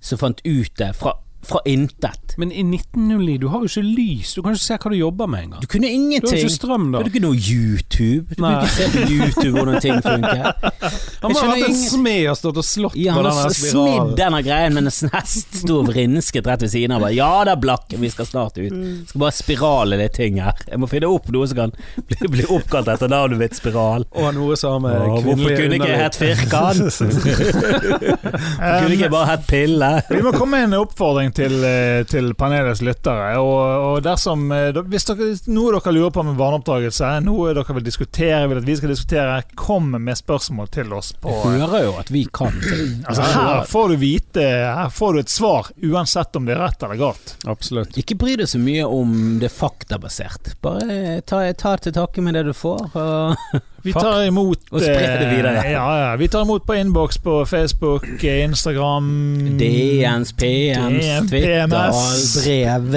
[0.00, 1.14] som fant ut det fra,
[1.48, 2.34] fra intet.
[2.38, 5.26] Men i 1909, du har jo ikke lys, du kan ikke se hva du jobber
[5.32, 5.62] med engang.
[5.64, 6.22] Du kunne ingenting.
[6.22, 6.50] Du har ingenting.
[6.52, 6.98] ikke strøm, da.
[6.98, 8.34] Du hadde ikke noe YouTube.
[8.36, 8.52] Du Nei.
[8.52, 10.44] kunne ikke se på YouTube hvordan ting funker.
[11.22, 13.42] Han må ha hatt vært en smed og stått og slått Ja, på han denne
[13.42, 14.12] har smidd spiralen.
[14.20, 17.08] denne greien, med en hest sto og vrinsket rett ved siden av.
[17.16, 18.76] Ja da, Blakken, vi skal snart ut.
[19.10, 20.54] Skal bare spirale litt ting her.
[20.68, 21.74] Jeg må finne opp noe som kan
[22.06, 24.06] bli, bli oppkalt etter navnet mitt, Spiral.
[24.14, 26.86] Og noe som har med hvorfor kunne ikke jeg hett Firkant?
[26.88, 29.90] Hvorfor kunne ikke jeg bare hett Pille?
[30.10, 33.30] Vi må komme med en oppfordring til, eh, til panelets lyttere.
[33.38, 37.86] Og, og dersom eh, Hvis dere, noe dere lurer på med barneoppdragelse, noe dere vil
[37.86, 41.94] diskutere, vil at vi skal diskutere, kom med spørsmål til oss på Jeg hører jo
[42.00, 42.58] at vi kan.
[43.08, 46.82] Altså, her får du vite Her får du et svar, uansett om det er rett
[46.84, 47.34] eller galt.
[47.48, 47.96] Absolutt.
[48.00, 50.54] Ikke bry deg så mye om det faktabasert.
[50.64, 52.90] Bare ta, ta til takke med det du får.
[52.98, 55.62] Og Vi tar imot Og spre det eh, videre.
[55.70, 56.16] Ja, ja.
[56.18, 59.10] Vi tar imot på innboks på Facebook, eh, Instagram
[59.58, 62.32] DNs, PMs, DM, Twitter, PMS.
[62.42, 62.88] brev.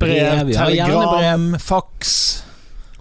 [0.00, 0.54] Brev, ja, gjerne brev.
[0.54, 2.14] telegram, faks.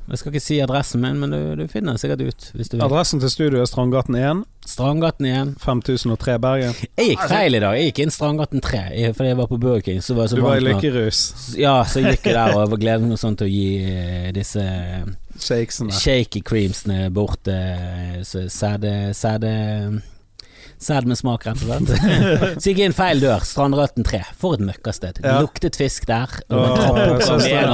[0.10, 2.78] Jeg skal ikke si adressen min, men du, du finner den sikkert ut hvis du
[2.80, 2.84] vil.
[2.88, 5.52] Adressen til studio er Strandgaten 1, Strandgaten 1.
[5.62, 6.74] 5003 Bergen.
[6.98, 7.78] Jeg gikk feil i dag.
[7.78, 10.02] Jeg gikk inn Strandgaten 3 jeg- fordi jeg var på Burger King.
[10.02, 11.22] Så var jeg så Du var i lykkerus.
[11.62, 14.66] Ja, så gikk jeg der og gledet meg sånn til å gi eh, disse
[15.44, 15.92] Shakesene.
[15.96, 17.56] shaky creamsene borte.
[17.56, 20.02] eh, sæde Sæde
[20.80, 21.90] Sæd med smak, rett og slett.
[22.64, 23.44] så gikk jeg inn feil dør.
[23.44, 24.22] Strandrøtten 3.
[24.40, 25.20] For et møkkasted.
[25.26, 25.42] Ja.
[25.44, 26.32] luktet fisk der.
[26.48, 27.66] Er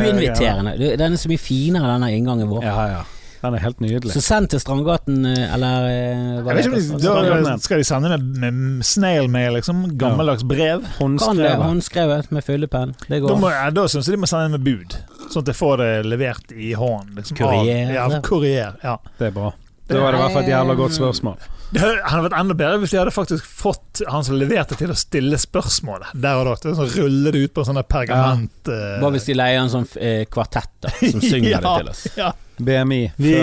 [0.00, 0.06] ja.
[0.06, 0.72] Uinviterende.
[0.96, 2.64] Den er så mye finere, denne inngangen vår.
[2.64, 3.02] Ja, ja.
[3.40, 4.12] Den er helt nydelig.
[4.12, 8.10] Så send til Strandgaten, eh, eller eh, hva Jeg vet ikke da skal de sende
[8.12, 9.84] med, med snail mail, liksom?
[10.00, 10.82] Gammeldags brev?
[10.98, 11.62] Kan det, Håndskrevet.
[11.64, 12.92] håndskrevet med fyllepenn.
[13.06, 13.38] Det Da, går.
[13.40, 14.98] må, ja, da syns jeg de må sende med bud,
[15.30, 17.16] sånn at jeg får det levert i hånden.
[17.16, 17.96] Liksom, Kurier.
[18.04, 18.76] Av, ja, kurier.
[18.84, 18.98] Ja.
[19.18, 19.54] Det er bra.
[19.90, 21.40] Det var i hvert fall et jævla godt spørsmål.
[21.70, 24.94] Det hadde vært enda bedre hvis de hadde faktisk fått han som leverte til å
[24.98, 26.54] stille spørsmålet der og da.
[26.62, 29.70] Det Sånn, rulle det ut på en sånn pergament eh, Bare hvis de leier en
[29.70, 31.60] sånn eh, kvartett da, som synger Ja.
[31.62, 32.02] det til oss.
[32.18, 32.32] ja.
[32.60, 33.10] BMI.
[33.16, 33.34] Vi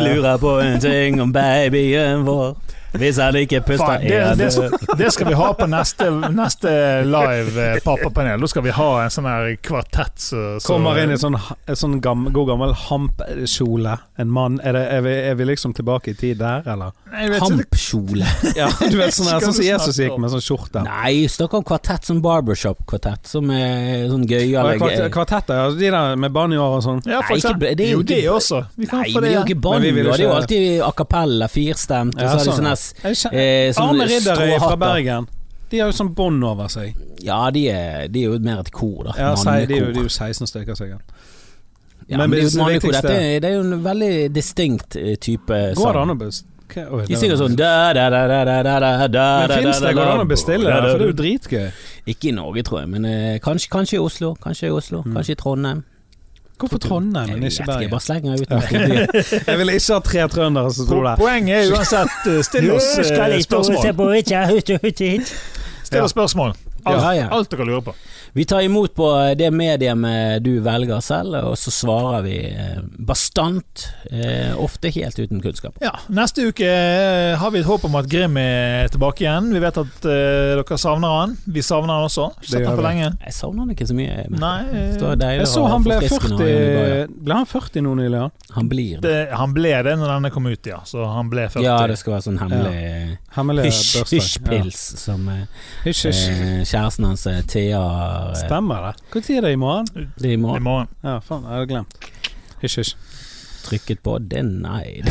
[0.00, 2.56] lurer på en ting om babyen vår.
[3.00, 6.72] Hvis han ikke puster det, det, det skal vi ha på neste, neste
[7.06, 8.40] live eh, pappapanel.
[8.40, 10.66] Da skal vi ha en sånn her kvartett så, så.
[10.68, 13.96] Kommer inn i sånn, en sånn gam, god gammel hampkjole.
[14.16, 14.60] En mann.
[14.64, 16.94] Er, det, er, vi, er vi liksom tilbake i tid der, eller?
[17.40, 18.26] Hampkjole.
[18.56, 20.80] Ja, du vet sånn sånn som Jesus gikk med sånn skjorte.
[20.86, 25.10] Nei, snakk om kvartett som barbershop-kvartett, som er sånn gøyale greier.
[25.12, 27.02] Kvartetter, de der med banjoer og sånn.
[27.04, 27.76] Ja, for Nei, ikke- eksempel.
[27.76, 28.62] det er jo det også.
[28.76, 30.92] Vi kan Nei, få men det er jo ikke banjo, det er jo alltid a
[30.96, 35.28] cappella, firstemt, og så har de sånn, sånn her Eh, Arne Ridderøy fra Bergen.
[35.70, 36.94] De har jo sånn bånd over seg.
[37.26, 39.16] Ja, de er, de er jo mer et kor, da.
[39.18, 41.16] Ja, sei, de, er jo, de er jo 16 stykker, sikkert.
[42.06, 45.56] Ja, men, men det, er jo Dette, det er jo en veldig distinkt eh, type
[45.72, 45.80] sang.
[45.80, 49.82] Går det an å De sånn da, da, da, da, da, da, da, Men fins
[49.82, 49.90] det?
[49.96, 50.76] Går det an å bestille det?
[50.86, 51.66] For det er jo dritgøy.
[52.14, 54.36] Ikke i Norge, tror jeg, men eh, kanskje, kanskje i Oslo.
[54.42, 55.18] Kanskje i Oslo, mm.
[55.18, 55.82] kanskje i Trondheim.
[56.56, 58.48] Hvorfor Trondheim, Jeg men ikke jeg bare slenger ut.
[59.48, 61.14] Jeg vil ikke ha tre trøndere som tror det.
[61.20, 63.42] Poenget er uansett eh, Still oss eh, spørsmål.
[65.84, 66.56] Still oss spørsmål.
[66.86, 67.96] Alt dere lurer på.
[68.36, 69.06] Vi tar imot på
[69.38, 73.86] det mediet du velger selv, og så svarer vi eh, bastant.
[74.10, 75.78] eh, Ofte helt uten kunnskap.
[75.80, 79.48] Ja, Neste uke eh, har vi et håp om at Grim er tilbake igjen.
[79.54, 81.32] Vi vet at eh, dere savner han.
[81.48, 82.26] Vi savner han også.
[82.42, 82.88] Det Sett gjør han på vi.
[82.90, 83.08] lenge.
[83.24, 84.18] Jeg savner han ikke så mye.
[84.28, 87.08] men Nei, eh, Jeg så han ble 40 ha Johnny Bayer.
[87.26, 88.20] Ble han 40 nå nylig?
[88.20, 88.28] Ja?
[88.58, 89.08] Han blir det.
[89.08, 90.82] det, han ble det når denne kom ut, ja.
[90.84, 91.64] Så han ble 40.
[91.64, 94.14] Ja, det skal være sånn hemmelig Hemmelig hysj- bursdag.
[94.16, 95.42] hysjpils som eh,
[95.84, 96.22] Hysj, hysj.
[96.36, 97.82] eh, kjæresten hans eh, Thea
[98.26, 98.94] har, eh, Stemmer det.
[99.14, 99.86] Når er det i morgen?
[100.18, 100.88] det er I morgen morgen.
[101.06, 101.98] Ja, faen, jeg hadde glemt.
[102.62, 102.94] Hysj, hysj.
[103.66, 105.08] trykket på denied.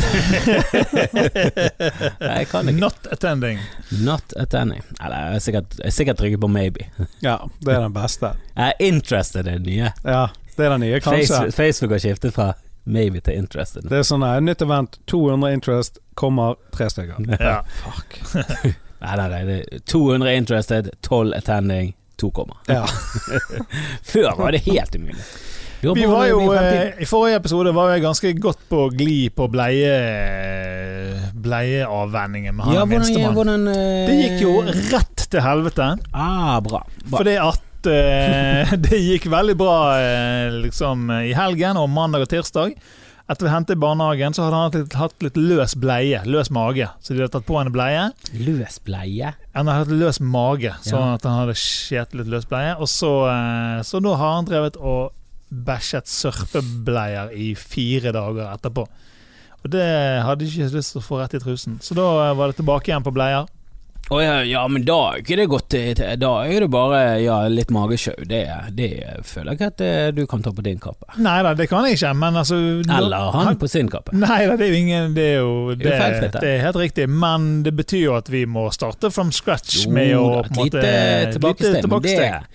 [2.20, 2.80] Nei, jeg kan ikke.
[2.80, 3.58] Not attending.
[4.04, 4.82] Not attending.
[5.00, 6.86] Eller jeg har sikkert, jeg sikkert trykket på maybe.
[7.24, 8.32] Ja, det er den beste.
[8.56, 9.90] Jeg er interested i det nye.
[10.04, 10.22] Ja,
[10.56, 11.26] det er den nye, kanskje.
[11.26, 12.48] Facebook, Facebook har skiftet fra
[12.86, 13.88] maybe til interested.
[13.90, 17.20] Det er sånn nei, nytt event, 200 interest, kommer tre stykker.
[17.40, 17.58] Ja.
[17.82, 18.20] Fuck.
[18.96, 19.40] Nei, nei, nei.
[19.44, 21.90] Det er 200 interested, 12 attending,
[22.20, 22.56] 2 komma.
[22.70, 22.84] Ja.
[24.12, 25.20] Før var det helt umulig.
[25.86, 29.46] Vi var jo, i eh, I forrige episode var jeg ganske godt på glid på
[29.52, 29.92] bleie
[31.46, 33.68] bleieavvenningen med han ja, minstemann.
[33.68, 35.90] eh, Det gikk jo rett til helvete.
[36.12, 36.82] Ah, bra.
[37.04, 37.18] bra.
[37.20, 42.74] Fordi at eh, det gikk veldig bra eh, liksom i helgen og mandag og tirsdag.
[43.26, 46.20] Etter vi hentet i barnehagen, så hadde han hatt litt, hatt litt løs bleie.
[46.30, 46.86] Løs mage.
[47.02, 48.04] Så de hadde tatt på henne bleie.
[48.38, 49.32] Løs bleie.
[49.56, 52.76] Han hadde hatt løs mage, sånn at han hadde skjet litt løs bleie.
[52.78, 55.10] Og så, eh, så nå har han drevet og
[55.50, 58.86] bæsjet sørpebleier i fire dager etterpå.
[59.64, 59.86] Og det
[60.22, 61.80] hadde ikke lyst til å få rett i trusen.
[61.82, 63.50] Så da eh, var det tilbake igjen på bleier.
[64.06, 66.98] Å ja, ja, men da er ikke det godt til til- Da er det bare
[67.24, 68.14] ja, litt magesjau.
[68.22, 68.44] Det,
[68.78, 68.90] det
[69.26, 71.08] føler jeg ikke at det, du kan ta på din kappe.
[71.18, 74.14] Nei da, det kan jeg ikke, men altså Eller han på sin kappe.
[74.14, 77.64] Nei da, det er jo ingen Det er jo Det det, er helt riktig, men
[77.66, 81.82] det betyr jo at vi må starte from scratch Jo med å da, et lite
[81.82, 82.46] tilbakesteg.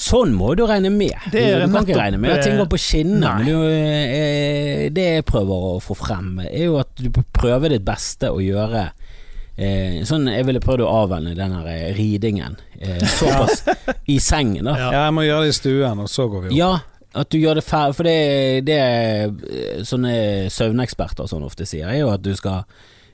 [0.00, 1.18] Sånn må du regne med.
[1.32, 3.42] Det er du, kan ikke regne med at ting eh, går på skinner.
[3.42, 7.84] Men du, eh, det jeg prøver å få frem, er jo at du prøver ditt
[7.84, 8.92] beste å gjøre
[9.60, 13.64] eh, Sånn jeg ville prøvd å avvenne den her eh, ridingen eh, såpass
[14.14, 14.76] i sengen, da.
[14.80, 14.92] Ja.
[15.04, 16.56] jeg må gjøre det i stuen, og så går vi opp.
[16.58, 16.72] Ja,
[17.20, 18.18] at du gjør det ferdig For det,
[18.68, 20.14] det eh, sånne
[20.54, 22.62] søvneksperter sånn ofte sier, er jo at du skal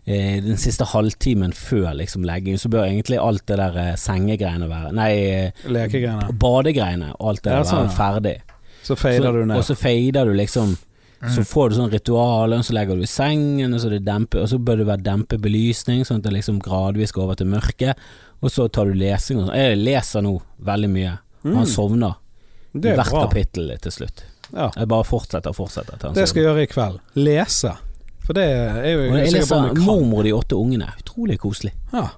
[0.04, 4.68] eh, den siste halvtimen før liksom legging, så bør egentlig alt det der eh, sengegreiene
[4.70, 5.12] være Nei,
[5.64, 6.28] Lekegreiene.
[6.36, 7.96] badegreiene og alt det det der sånn, være ja.
[8.02, 8.36] ferdig.
[8.86, 9.56] Så fader du ned.
[9.58, 10.76] Og så fader du liksom
[11.34, 14.04] Så får du sånn ritual, og så legger du i sengen, og så, er det
[14.06, 17.34] dempe, og så bør det være dempe belysning, sånn at det liksom gradvis går over
[17.40, 17.94] til mørke.
[18.42, 19.56] Og så tar du lesing og sånn.
[19.56, 21.18] Jeg leser nå veldig mye.
[21.44, 21.66] Han Mm.
[21.66, 22.14] sovner
[22.74, 23.26] Det er hvert bra.
[23.28, 24.24] kapittel til slutt.
[24.52, 24.70] Ja.
[24.76, 25.98] Jeg bare fortsetter og fortsetter.
[26.02, 26.44] han Det skal sovner.
[26.44, 27.00] jeg gjøre i kveld.
[27.16, 27.76] Lese.
[28.26, 30.92] For det er jo jeg jeg leser 'Mormor og de åtte ungene'.
[30.98, 31.72] Utrolig koselig.
[31.92, 32.08] Ja.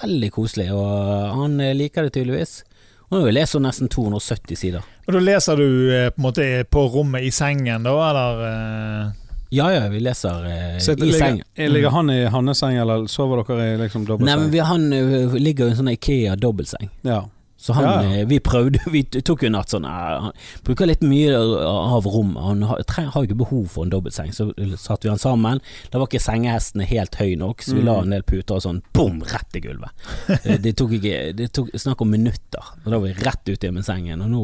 [0.00, 2.62] Veldig koselig, og han eh, liker det tydeligvis.
[3.10, 4.84] Nå har jeg lest sånn nesten 270 sider.
[5.08, 8.44] Og da leser du eh, på en måte på rommet i sengen, da, eller?
[8.46, 9.16] eh?
[9.50, 11.44] Ja ja, vi leser eh, i ligger, sengen.
[11.72, 15.34] ligger han i hans seng, eller sover dere i liksom Nei, men vi, han eh,
[15.42, 16.86] ligger i en sånn Ikea-dobbeltseng.
[17.02, 17.24] Ja.
[17.60, 18.20] Så han, Ja, ja.
[18.22, 20.30] eh, vi prøvde, vi tok jo en natt sånn Han
[20.64, 22.40] bruker litt mye av rommet.
[22.40, 22.80] Han har,
[23.12, 24.46] jo ikke behov for en dobbeltseng, så
[24.80, 25.60] satte vi han sammen.
[25.92, 27.86] Da var ikke sengehestene helt høy nok, så vi Mm.
[27.90, 29.92] la en del puter og sånn, bom, rett i gulvet.
[30.40, 33.60] Eh, det tok ikke Det tok snakk om minutter, og da var vi rett ut
[33.60, 34.22] igjen med sengen.
[34.24, 34.42] Og nå,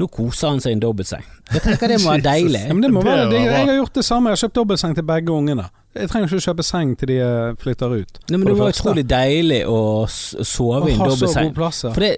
[0.00, 1.22] nå koser han seg i en dobbeltseng.
[1.52, 2.64] Jeg tenker det må være deilig.
[2.66, 4.30] Ja, men det må være, det, jeg har gjort det samme.
[4.32, 5.68] Jeg har kjøpt dobbeltseng til begge ungene.
[5.94, 8.20] Jeg trenger ikke å kjøpe seng til de eh, flytter ut.
[8.32, 8.82] Nei, men det, det var første.
[8.88, 11.52] utrolig deilig å sove i en dobbeltseng.
[11.54, 12.12] For det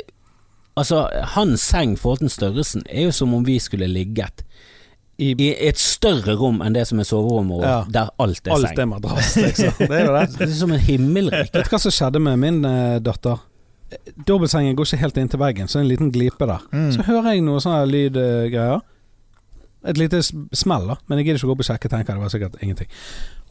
[0.76, 1.04] Altså,
[1.36, 4.42] hans seng i forhold til størrelsen er jo som om vi skulle ligget
[5.22, 7.84] I i et større rom enn det som er soverommet Ja.
[7.88, 8.78] der alt er alt seng.
[8.82, 9.72] er madrass, liksom.
[9.88, 10.24] Det er jo det.
[10.38, 11.52] Det er som en himmelrike.
[11.54, 13.38] Vet du hva som skjedde med min uh, datter?
[14.26, 16.64] Dobbeltsengen går ikke helt inn til veggen, så det er en liten glipe der.
[16.72, 16.88] Mm.
[16.96, 18.80] Så hører jeg noe sånne lydgreier.
[19.86, 20.96] Et lite smell, da.
[21.06, 22.16] Men jeg gidder ikke å gå opp og sjekke, tenker.
[22.16, 22.88] Det var sikkert ingenting.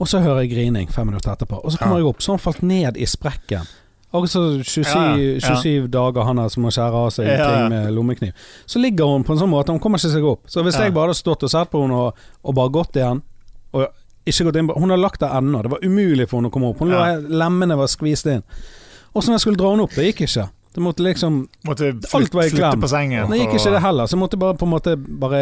[0.02, 1.62] Og så hører jeg grining fem minutter etterpå.
[1.64, 2.04] Og så kommer Ja.
[2.04, 3.70] jeg opp, så har han falt ned i sprekken.
[4.14, 5.56] Akkurat så 27, Ja, ja.
[5.58, 8.34] 27 dager han har som må skjære av seg ting med lommekniv.
[8.70, 10.44] Så ligger hun på en sånn måte, hun kommer ikke seg opp.
[10.46, 13.24] Så hvis jeg bare hadde stått og sett på henne og, og bare gått igjen
[13.74, 13.88] og
[14.30, 15.64] ikke gått inn på Hun har lagt der ennå.
[15.66, 16.80] Det var umulig for henne å komme opp.
[16.80, 17.00] Hun lå.
[17.34, 18.44] Lemmene var skvist inn.
[19.14, 20.46] Og så når jeg skulle dra henne opp, det gikk ikke.
[20.74, 22.82] Det måtte liksom Måtte Alt var i klem.
[23.34, 25.42] Det gikk ikke det heller, så jeg måtte bare på en måte bare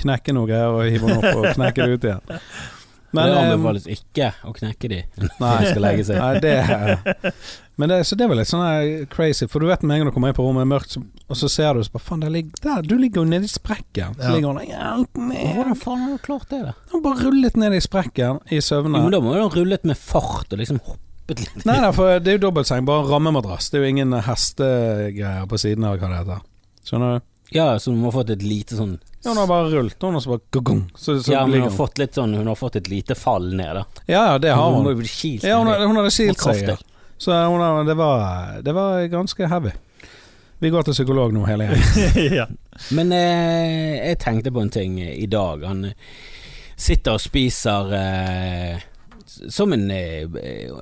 [0.00, 2.20] knekke noe greier og hive henne opp og knekke det ut igjen.
[3.12, 5.50] Men det eh, anbefales ikke å knekke de når Nei.
[5.60, 6.16] de skal legge seg.
[6.22, 7.32] Nei, det
[7.80, 10.14] Men det, så det var litt sånn crazy, for du vet med en gang du
[10.14, 11.00] kommer inn på rommet, det er mørkt, så,
[11.32, 13.52] og så ser du så bare Faen, der ligger der, du ligger jo nede i
[13.52, 14.12] sprekken.
[14.18, 14.32] Så Ja.
[14.34, 15.46] ligger hun der Hjelp meg!
[15.56, 16.74] Hvordan faen har du klart det, da?
[16.92, 18.92] har bare rullet ned i sprekken i Jo, søvne.
[19.00, 21.64] men da må du ha rullet med fart og liksom hoppet litt.
[21.68, 23.70] Nei, nei, for det er jo dobbeltseng, bare rammemadrass.
[23.72, 26.40] Det er jo ingen hestegreier på siden av hva det heter.
[26.88, 27.26] Skjønner du?
[27.54, 30.24] Ja, så hun har fått et lite sånn Ja, hun har bare rullet, hun har
[30.24, 32.76] så bare gong, så, så Ja, men hun har fått litt sånn Hun har fått
[32.80, 33.84] et lite fall ned, da.
[34.06, 35.04] Ja, ja, det har Hun hun.
[35.06, 36.64] kilt Ja, hun, hun hadde skilt seg.
[36.74, 36.76] Ja.
[37.22, 39.70] Så hun har, det, var, det var ganske heavy.
[40.62, 42.34] Vi går til psykolog nå hele gjengen.
[42.40, 42.46] ja.
[42.94, 45.62] Men eh, jeg tenkte på en ting i dag.
[45.66, 45.94] Han eh,
[46.78, 48.82] sitter og spiser eh,
[49.26, 50.26] som en eh,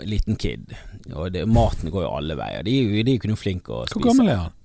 [0.04, 0.72] liten kid.
[1.14, 2.64] Og det, maten går jo alle veier.
[2.64, 4.56] De de er jo ikke noe flinke å Hvor gammel er han?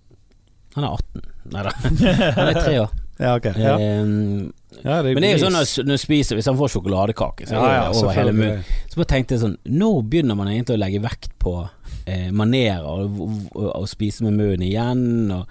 [0.75, 1.25] Han er 18.
[1.55, 1.73] Nei da.
[2.37, 2.93] Han er tre år.
[3.17, 3.45] Ja, ok.
[3.55, 3.75] Ja.
[3.79, 4.53] Um,
[4.83, 7.77] Ja, men det er jo sånn når når spiser Hvis han får sjokoladekake, så er
[7.77, 8.65] det over hele munnen.
[8.91, 11.55] Så bare tenkte jeg sånn Når begynner man egentlig å legge vekt på
[12.03, 13.15] eh, manerer og,
[13.55, 15.47] og, og spise med munnen igjen, og,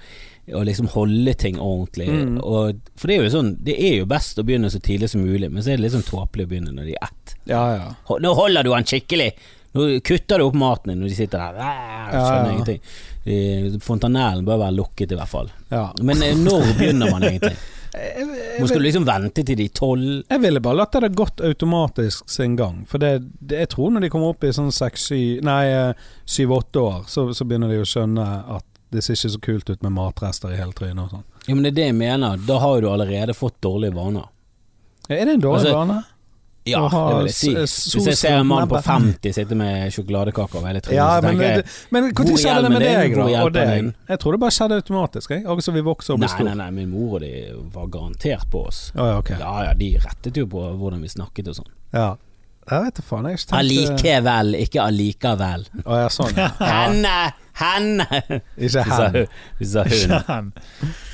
[0.68, 2.10] liksom holde ting ordentlig?
[2.12, 2.36] Mm.
[2.44, 5.48] For det er jo sånn Det er jo best å begynne så tidlig som mulig,
[5.48, 7.36] men så er det litt sånn tåpelig å begynne når de er ett.
[7.48, 7.90] Ja, ja.
[8.20, 9.32] Nå holder du han skikkelig!
[9.74, 11.56] Nå kutter du opp maten din når de sitter der.
[11.58, 12.52] Skjønner Ja, ja.
[12.52, 12.84] ingenting.
[13.80, 15.48] Fontanellen bør være lukket, i hvert fall.
[15.70, 15.86] Ja.
[16.02, 17.56] Men eh, når begynner man egentlig?
[18.58, 22.26] Nå skal du liksom vente til de tolv jeg ville bare latt det gått automatisk
[22.30, 22.80] sin gang.
[22.90, 26.82] For det, det, jeg tror når de kommer opp i sånn seks-syv Nei, eh, syv-åtte
[26.82, 29.94] år, så, så begynner de å skjønne at det ser ikke så kult ut med
[29.94, 31.24] matrester i hele trynet og sånn.
[31.46, 32.42] Ja, men det er det jeg mener.
[32.46, 34.28] Da har du allerede fått dårlige vaner.
[35.08, 35.96] Ja, Er det en dårlig Altså, vane?
[36.64, 37.50] Ja, det vil jeg si.
[37.92, 41.26] Hvis jeg ser en mann på 50 sitte med sjokoladekake over hele trynet, Ja, så
[41.26, 43.42] men, tenker jeg men når skjedde det med deg, da?
[43.44, 43.90] Og deg?
[44.08, 45.34] Jeg tror det bare skjedde automatisk.
[45.36, 45.62] Jeg.
[45.66, 46.54] Som vi vokser og blir Nei, store.
[46.54, 47.32] nei, nei, min mor og de
[47.74, 48.86] var garantert på oss.
[48.96, 49.36] Oh, ja, okay.
[49.40, 51.72] Ja ja, de rettet jo på hvordan vi snakket og sånn.
[51.92, 52.08] Ja.
[52.64, 53.26] Jeg vet da faen.
[53.28, 55.66] Jeg har ikke tenkt Allikevel, ikke allikevel.
[55.84, 56.38] Å ja, sånn.
[56.40, 56.50] Ja.
[56.72, 57.16] Henne!
[57.60, 58.06] Henne!
[58.56, 59.18] Ikke hen.
[59.60, 60.48] vi sa hun.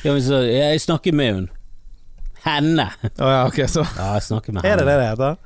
[0.07, 1.49] Ja, vi sa, jeg snakket med hun.
[2.45, 2.89] Henne.
[3.21, 4.91] Oh, ja, ok, så Ja, jeg snakker med er det henne.
[4.91, 5.37] det det heter?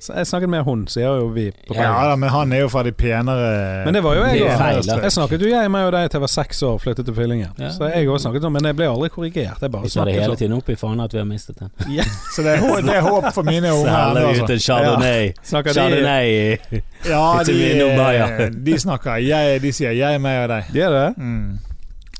[0.00, 2.68] Så jeg snakket med hun, sier jo vi på Ja da, men han er jo
[2.72, 4.58] fra de penere Men det var jo jeg Det er òg.
[4.62, 4.94] feil, da.
[5.04, 7.14] Jeg snakket jo jeg med og deg til jeg var seks år og flyttet til
[7.14, 7.50] Fyllingen.
[7.60, 7.68] Ja.
[7.68, 9.60] Så jeg også snakket sånn, Men jeg ble aldri korrigert.
[9.60, 10.38] Jeg bare Vi tar det snakket hele sånn.
[10.40, 11.70] tiden opp i faen at vi har mistet den.
[11.98, 12.04] Ja.
[12.32, 13.92] Så det er, hå- det er håp for mine Så unger.
[13.92, 14.44] Særlig altså.
[14.44, 15.32] ut en chardonnay.
[15.52, 16.58] Snakker de Chardonnay.
[17.04, 20.72] Ja, Til de, de snakker jeg, De sier 'jeg, meg og deg'.
[20.72, 21.14] De er det?
[21.18, 21.58] Mm.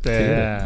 [0.04, 0.60] Det er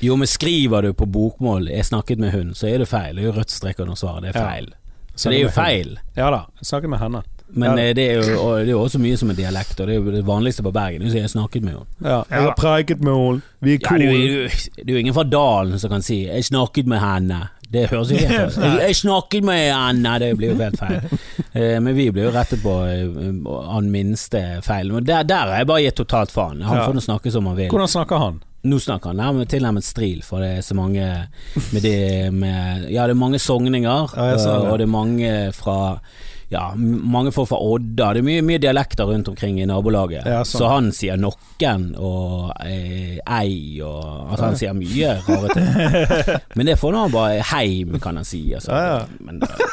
[0.00, 3.14] Jo, men skriver du på bokmål 'jeg snakket med hun', så er det feil.
[3.16, 4.22] Det er jo rødt strek under svaret.
[4.22, 4.48] Det er Ja.
[4.50, 4.68] feil.
[5.16, 5.96] Så det er jo feil.
[6.16, 6.36] Ja da.
[6.60, 7.22] Jeg snakket med henne.
[7.48, 7.84] Men Ja.
[7.88, 10.00] eh, det er, jo, det er jo også mye som er dialekt, og det er
[10.04, 11.00] jo det vanligste på Bergen.
[11.00, 11.86] Du sier 'jeg snakket med henne'.
[12.04, 12.22] Ja.
[12.30, 13.42] Jeg har preiket med henne.
[13.62, 13.98] Vi er Ja, cool.
[13.98, 16.98] det, er jo, det er jo ingen fra Dalen som kan si 'jeg snakket med
[17.00, 17.48] henne'.
[17.72, 18.80] Det høres jo helt feil ut.
[18.80, 21.00] 'Jeg snakket med henne', det blir jo helt feil.
[21.56, 25.04] Eh, Men vi blir jo rettet på eh, han minste feilen.
[25.06, 26.60] Der, der har jeg bare gitt totalt faen.
[26.62, 27.70] Han får nå snakke som han vil.
[27.70, 28.42] Hvordan snakker han?
[28.66, 31.10] Nå snakker han nærmest tilnærmet stril, for det er så mange
[31.72, 34.46] med det med Ja, det er mange sogninger, Ja, det.
[34.46, 35.76] og det er mange fra
[36.48, 38.12] ja, mange folk fra Odda.
[38.14, 40.22] Det er mye, mye dialekter rundt omkring i nabolaget.
[40.30, 40.60] Ja, sånn.
[40.60, 45.66] Så han sier nokken og eh, ei og Altså, han sier mye rare ting.
[46.60, 48.44] Men det får nå bare heim, kan han si.
[48.54, 48.70] Altså.
[48.70, 49.24] Ja, ja.
[49.26, 49.66] Men eh,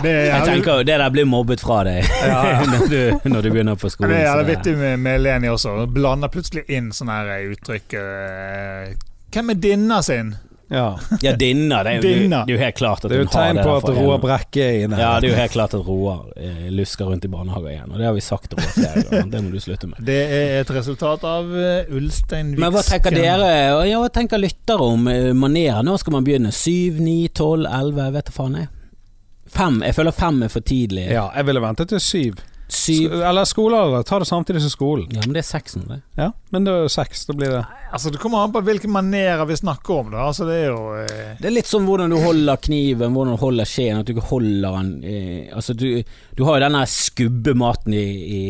[0.04, 2.04] Det er jeg tenker jo det der blir mobbet fra deg
[2.72, 4.12] når, du, når du begynner på skolen.
[4.12, 5.78] det er jævlig vittig med, med Leni også.
[5.82, 8.94] Hun blander plutselig inn sånne her uttrykk eh,
[9.30, 10.32] Hvem er dinna sin?
[10.70, 10.98] Ja.
[11.22, 11.80] Ja, dinna.
[11.82, 14.62] Det det er jo helt klart at Det er jo tegn på at Roar Brekke
[14.62, 14.98] er inne.
[15.02, 17.98] Ja, det er jo helt klart at Roar eh, lusker rundt i barnehager igjen, og
[17.98, 19.32] det har vi sagt Roar flere ganger.
[19.32, 19.98] Det må du slutte med.
[20.06, 24.42] Det er et resultat av Ulstein Vitsken Men hva tenker dere, og ja, hva tenker
[24.42, 25.10] lyttere om
[25.42, 25.82] manerer?
[25.86, 26.54] Nå skal man begynne?
[26.54, 28.12] Syv, ni, tolv, elleve?
[28.20, 28.70] Vet du faen jeg.
[29.50, 29.80] Fem.
[29.82, 31.08] Jeg føler fem er for tidlig.
[31.10, 32.38] Ja, jeg ville ventet til syv.
[32.70, 34.04] Syv Eller skolealder.
[34.06, 35.08] Ta det samtidig som skolen.
[35.10, 35.96] Ja, men det er seks nå, det.
[36.20, 37.24] Ja, men det er jo seks.
[37.26, 40.12] Da blir det Altså Det kommer an på hvilke manerer vi snakker om.
[40.12, 43.34] da Altså Det er jo eh, Det er litt som hvordan du holder kniven, hvordan
[43.34, 45.88] du holder skjeen, at du ikke holder den eh, Altså, du,
[46.38, 48.06] du har jo denne skubbe maten i,
[48.38, 48.44] i,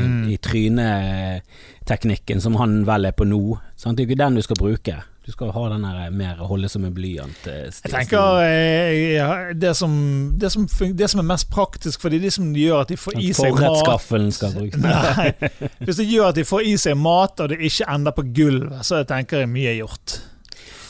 [0.00, 0.24] Mm.
[0.32, 3.58] i tryneteknikken som han vel er på nå.
[3.76, 3.96] Sant?
[3.98, 4.96] Det er jo ikke den du skal bruke.
[5.26, 7.46] Du skal ha den der mer holde som en blyant.
[7.50, 9.96] eh, Jeg tenker eh, ja, det, som,
[10.38, 13.16] det, som det som er mest praktisk for de, de som gjør at de får
[13.18, 13.80] i seg mat
[14.36, 14.78] skal brukes.
[14.86, 15.32] Nei,
[15.82, 18.84] Hvis det gjør at de får i seg mat, og det ikke ender på gulvet,
[18.86, 20.14] så tenker jeg mye er gjort.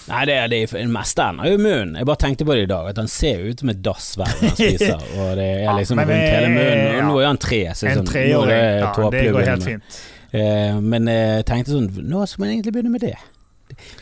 [0.06, 1.94] Nei, det er det, det meste ender jo i munnen.
[1.98, 4.34] Jeg bare tenkte på det i dag, at han ser ut som et dass hver
[4.34, 5.06] gang han spiser.
[5.22, 6.90] Og det er liksom men rundt hele munnen.
[6.98, 9.66] Og nå er han tre, så En sånn, nå er det Ja, det går helt
[9.66, 9.96] fint.
[10.36, 13.14] Eh, men jeg tenkte sånn Nå skal man egentlig begynne med det?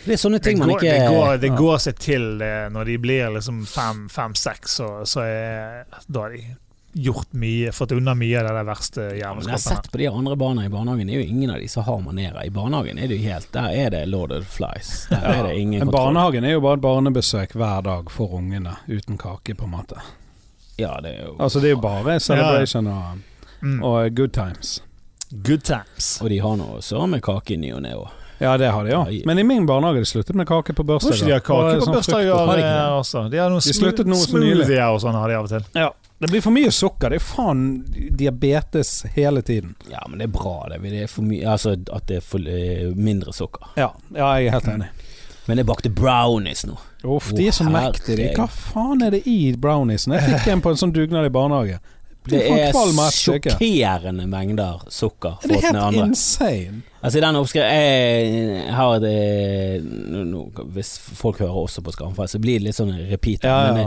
[0.04, 1.56] Det er sånne ting går, man går, ikke det, går, det Ja.
[1.56, 3.62] går seg til det når de blir liksom
[4.10, 6.42] fem-seks, så, så er, da de
[6.94, 10.36] gjort mye, fått unna mye av det verste Men jeg har sett på de andre
[10.38, 12.44] barna i barnehagen, det er jo ingen av de som har manerer.
[12.46, 15.06] I barnehagen er det jo helt Der er det Lord of Flies.
[15.10, 16.14] Der er det ingen Men kontroll.
[16.14, 19.98] Barnehagen er jo bare et barnebesøk hver dag for ungene, uten kake, på en måte.
[20.78, 23.18] Ja, det er jo Altså Det er jo bare celebration og,
[23.62, 23.82] Mm.
[23.82, 24.82] og good times.
[25.32, 26.20] Good times.
[26.22, 28.08] Og de har nå så med kake i ny og ne òg.
[28.38, 29.06] Ja, det har de Ja.
[29.24, 31.32] Men i min barnehage de sluttet med kake på Tror ikke de bursdager.
[31.32, 33.28] har kake på sånn bursdager eh, også.
[33.30, 34.64] De har noen De sluttet noe så nylig.
[34.64, 35.64] smoothier og sånn har de av og til.
[35.74, 35.90] Ja.
[36.18, 37.10] Det blir for mye sukker.
[37.10, 37.62] Det er faen
[38.16, 39.74] diabetes hele tiden.
[39.90, 40.80] Ja, men det er bra, det.
[40.82, 43.74] Det er for mye Altså at det er for, eh, mindre sukker.
[43.76, 44.88] Ja, ja jeg er helt enig.
[45.46, 46.78] Men jeg bakte brownies nå.
[47.04, 48.30] Uff, de er så mektige.
[48.38, 50.16] Hva faen er det i browniesene?
[50.16, 51.80] Jeg fikk en på en sånn dugnad i barnehage.
[52.24, 52.72] Det er
[53.12, 55.38] sjokkerende mengder sukker.
[55.42, 56.82] Er det er helt insane?
[57.04, 59.82] Altså den oppskriften Jeg har et eh,
[60.24, 63.44] nå, Hvis folk hører også på Skamfall, så blir det litt sånn repeat.
[63.44, 63.72] Ja, ja.
[63.76, 63.82] Men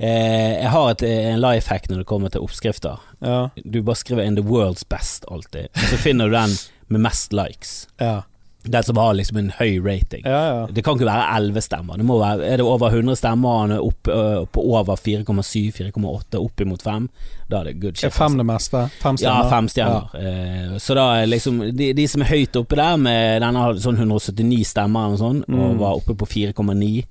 [0.00, 2.98] eh, jeg har et, eh, en life hack når det kommer til oppskrifter.
[3.22, 6.56] Ja, Du bare skriver 'in the world's best' alltid, så finner du den
[6.88, 7.86] med mest likes.
[8.00, 8.22] ja.
[8.66, 10.22] Den som har liksom en høy rating.
[10.24, 10.66] Ja, ja.
[10.74, 11.96] Det kan ikke være 11 stemmer.
[12.00, 16.60] Det være, er det over 100 stemmer han er opp, øh, på over 4,7-4,8, opp
[16.64, 17.08] imot 5,
[17.50, 18.08] da er det good shit.
[18.08, 18.36] Er fem altså.
[18.42, 18.82] det meste?
[19.02, 19.50] Fem Ja, stemmer?
[19.50, 20.16] fem stjerner.
[20.20, 23.78] Eh, så da er liksom de, de som er høyt oppe der, med denne har
[23.82, 25.78] sånn 179 stemmer eller noe sånt, og Mm.
[25.78, 27.04] var oppe på 4,9,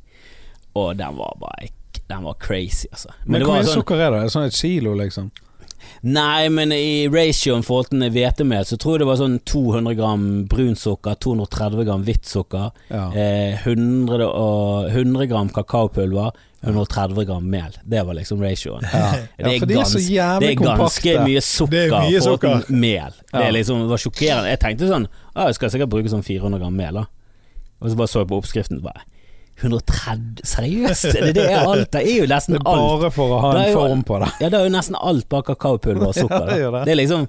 [0.76, 1.72] og den var bare
[2.10, 3.10] Den var crazy, altså.
[3.26, 4.14] Men, det hvor mye sånn sukker er?
[4.14, 5.32] Er det sånn et kilo, liksom?
[6.06, 10.26] Nei, men i ratioen forhold til hvetemel, så tror jeg det var sånn 200 gram
[10.52, 13.08] brunsukker, 230 gram hvitt sukker, Ja.
[13.12, 16.30] eh, 100, og, 100 gram kakaopulver,
[16.66, 17.74] 130 gram mel.
[17.86, 18.86] Det var liksom ratioen.
[18.94, 19.12] Ja.
[19.38, 19.98] Det er ganske,
[20.40, 22.56] Det er ganske mye sukker Det er mye for sukker.
[22.62, 23.12] et mel.
[23.34, 24.50] Det liksom, var sjokkerende.
[24.54, 27.06] Jeg tenkte sånn ah, Jeg skal sikkert bruke sånn 400 gram mel, da.
[27.82, 29.02] Og så bare så jeg på oppskriften bare
[29.62, 31.06] 130 Seriøst?
[31.16, 31.92] Er det er alt?
[31.94, 32.66] Det er jo nesten alt.
[33.02, 34.30] bare for å ha en form på det.
[34.44, 36.52] Ja, det er jo nesten alt bare kakaopulver og sukker.
[36.60, 36.84] Ja, det det.
[36.86, 37.28] det er liksom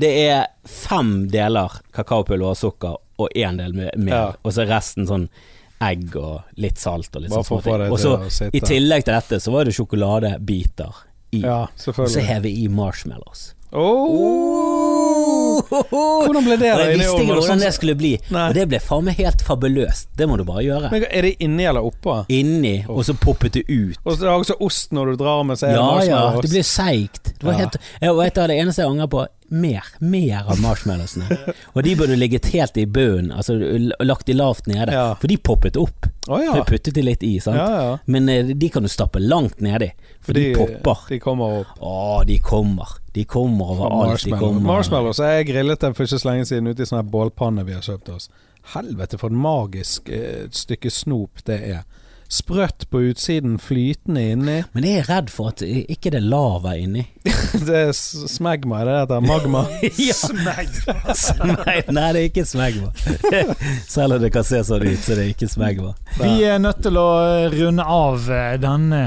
[0.00, 4.24] Det er fem deler kakaopulver og sukker og én del mer, Ja.
[4.42, 5.28] og så resten sånn
[5.84, 7.90] egg og litt salt og litt sånn småting.
[7.92, 11.02] Og så i tillegg til dette så var det sjokoladebiter
[11.34, 11.42] i.
[11.44, 13.52] Ja, Og så hever vi i marshmallows.
[13.74, 14.83] Oh!
[15.90, 16.72] Hvordan ble det?
[16.74, 18.46] Og jeg visste ikke hvordan det skulle bli, Nei.
[18.48, 20.10] og det ble faen meg helt fabuløst.
[20.18, 20.90] Det må du bare gjøre.
[20.94, 22.18] Men Er det inni eller oppå?
[22.32, 23.98] Inni, og så poppet det ut.
[24.04, 26.50] Og så er det også ost når du drar med, seg det Ja ja, det
[26.50, 27.34] blir seigt.
[27.38, 29.84] Det var helt jeg vet, du, det eneste jeg angrer på, mer.
[29.98, 31.38] Mer av marshmallowsene.
[31.74, 33.56] og de burde ligget helt i bunnen, altså
[34.02, 34.92] lagt de lavt nede.
[34.94, 35.06] Ja.
[35.20, 36.08] For de poppet opp.
[36.26, 36.56] For ja.
[36.58, 37.60] jeg puttet de litt i, sant.
[37.60, 37.96] ja.
[38.10, 39.92] Men eh, de kan du stappe langt nedi,
[40.24, 41.06] for de, popper.
[41.12, 41.80] De kommer opp.
[41.80, 41.96] Å,
[42.28, 42.98] de kommer.
[43.14, 44.24] De kommer overalt.
[44.24, 44.60] De kommer.
[44.60, 45.20] Marshmallows.
[45.22, 47.84] Jeg grillet dem for ikke så lenge siden ute i sånn her bålpanne vi har
[47.86, 48.30] kjøpt oss.
[48.74, 51.84] Helvete for et magisk eh, stykke snop det er.
[52.34, 54.56] Sprøtt på utsiden, flytende inni.
[54.74, 57.04] Men jeg er redd for at eh, ikke det er lava inni.
[57.64, 59.20] Det er smegma, det heter?
[59.22, 59.60] Magma.
[59.78, 60.64] nei,
[61.96, 62.90] nei, det er ikke smegma.
[63.86, 65.94] Selv om det kan se sånn ut, så det er ikke smegma.
[66.18, 67.06] Vi er nødt til å
[67.54, 69.04] runde av eh, denne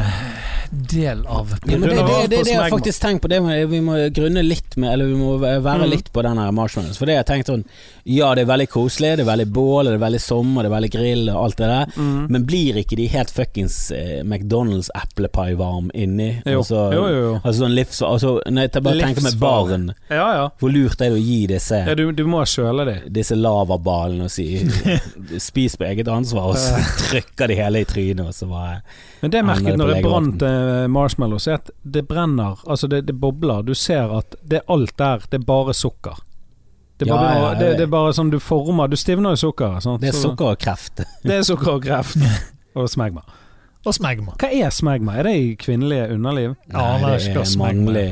[0.72, 3.53] del av Ja, det, det, det, det, det jeg har faktisk tenkt på, det må,
[3.72, 5.89] vi må grunne litt med Eller vi må være Mm.
[5.91, 6.97] litt på den marshmallows.
[6.97, 7.63] For det jeg har tenkt sånn
[8.07, 10.76] Ja, det er veldig koselig, det er veldig bål, det er veldig sommer, det er
[10.76, 11.91] veldig grill og alt det der.
[11.97, 12.28] Mm.
[12.34, 16.30] Men blir ikke de helt fuckings eh, McDonald's eplepai varm inni?
[16.45, 16.61] Jo.
[16.61, 17.34] Altså, jo, jo, jo.
[17.43, 18.01] altså sånn livs...
[18.07, 20.45] Altså, når jeg bare tenker med barn, Ja, ja.
[20.59, 24.28] hvor lurt er det å gi disse ja du, du må kjøle dem disse lavaballene
[24.28, 24.47] og si
[25.47, 28.82] 'spis på eget ansvar', og så trykker de hele i trynet, og så bare
[29.22, 32.59] Men det jeg merket når det brant eh, marshmallows, er at det brenner.
[32.68, 33.63] Altså, det, det bobler.
[33.65, 36.20] Du ser at det alt der, det er bare sukker.
[36.97, 37.57] Det er Ja, bare, ja, ja.
[37.59, 39.86] Det, det er bare sånn du former Du stivner i sukkeret.
[40.01, 41.03] Det er sukker og kreft.
[41.24, 42.18] Det er sukker og kreft.
[42.78, 43.22] og smegma.
[43.88, 44.34] Og smegma.
[44.41, 45.13] Hva er smegma?
[45.22, 46.55] Er det i kvinnelige underliv?
[46.74, 47.86] Ja, Nei, det er smegma.
[47.86, 48.07] mannlig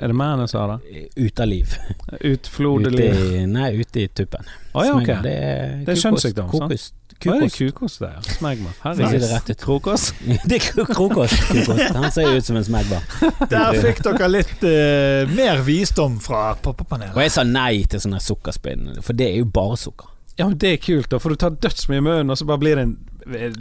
[0.00, 1.02] Er det mennene som har det?
[1.18, 1.74] Utaliv.
[2.14, 3.18] Ute Utflodeliv?
[3.34, 4.46] i, nei, ute i tuppen.
[4.72, 5.18] Ah, ja, okay.
[5.26, 6.86] Det er, Det er kjønnssykdom, sant?
[7.20, 7.26] Kokost.
[7.28, 8.00] Hva er det Kukost.
[8.00, 8.36] der, det er?
[8.38, 8.70] Smegma.
[8.84, 9.16] Herregud.
[9.20, 9.64] det rett ut.
[9.64, 10.06] Krokos?
[10.48, 11.42] Det er krokost.
[11.50, 11.96] krokost.
[11.96, 13.00] Han ser ut som en smegma.
[13.50, 18.96] Der fikk dere litt uh, mer visdom fra Og jeg sa nei til sånne sukkerspinn,
[19.04, 20.09] for det er jo bare sukker.
[20.40, 21.20] Ja, men det er kult, da.
[21.22, 22.98] For du tar dødsmye i munnen, og så bare blir det en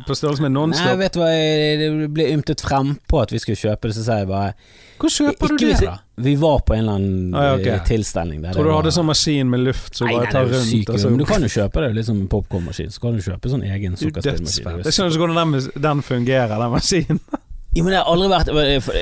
[0.07, 3.59] på størrelse med Nei, vet du hva, det ble ymtet frem på at vi skulle
[3.59, 4.53] kjøpe det, så sa jeg bare
[5.01, 5.97] Hvor kjøper du det, da?
[6.19, 7.67] Vi var på en eller annen Ah, ja, ok.
[7.73, 8.79] eh, tilstelning der Tror du var...
[8.81, 10.71] hadde sånn maskin med luft som bare tar rundt?
[10.71, 11.11] Syk, altså.
[11.11, 12.91] men du kan jo kjøpe det liksom popkornmaskin.
[12.95, 14.81] Så kan du kjøpe sånn egen er dødsfett.
[14.87, 17.21] Jeg skjønner ikke hvordan den, den fungerer, den maskinen.
[17.77, 18.47] Ja, men jeg har aldri vært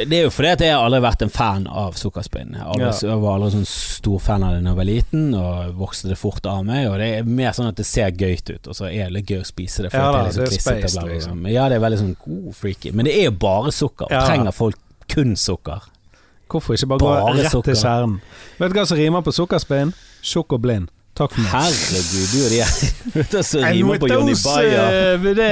[0.09, 2.49] Det er jo fordi at jeg har aldri vært en fan av sukkerspinn.
[2.57, 2.91] Jeg, aldri, Ja.
[3.13, 6.17] jeg var aldri sånn stor fan av det da jeg var liten, og vokste det
[6.19, 6.87] fort av meg.
[6.91, 9.25] Og det er mer sånn at det ser gøyt ut, og så er det litt
[9.31, 9.91] gøy å spise det.
[9.91, 11.47] For Ja det er liksom det er space, liksom.
[11.49, 12.91] Ja, det er veldig sånn god freaky.
[12.91, 14.07] Men det er jo bare sukker.
[14.11, 14.25] Ja.
[14.27, 14.75] trenger folk
[15.07, 15.81] kun sukker?
[16.49, 17.73] Hvorfor ikke bare, Bare gå rett sukker.
[17.73, 18.21] til kjernen?
[18.59, 19.93] Vet du hva som rimer på sukkerspinn?
[20.23, 20.89] Tjukk og blind.
[21.17, 21.51] Takk for meg.
[21.51, 23.41] Herregud, du og de her.
[23.47, 24.97] så rimer på Johnny Bayer.
[25.13, 25.47] eh, Ved det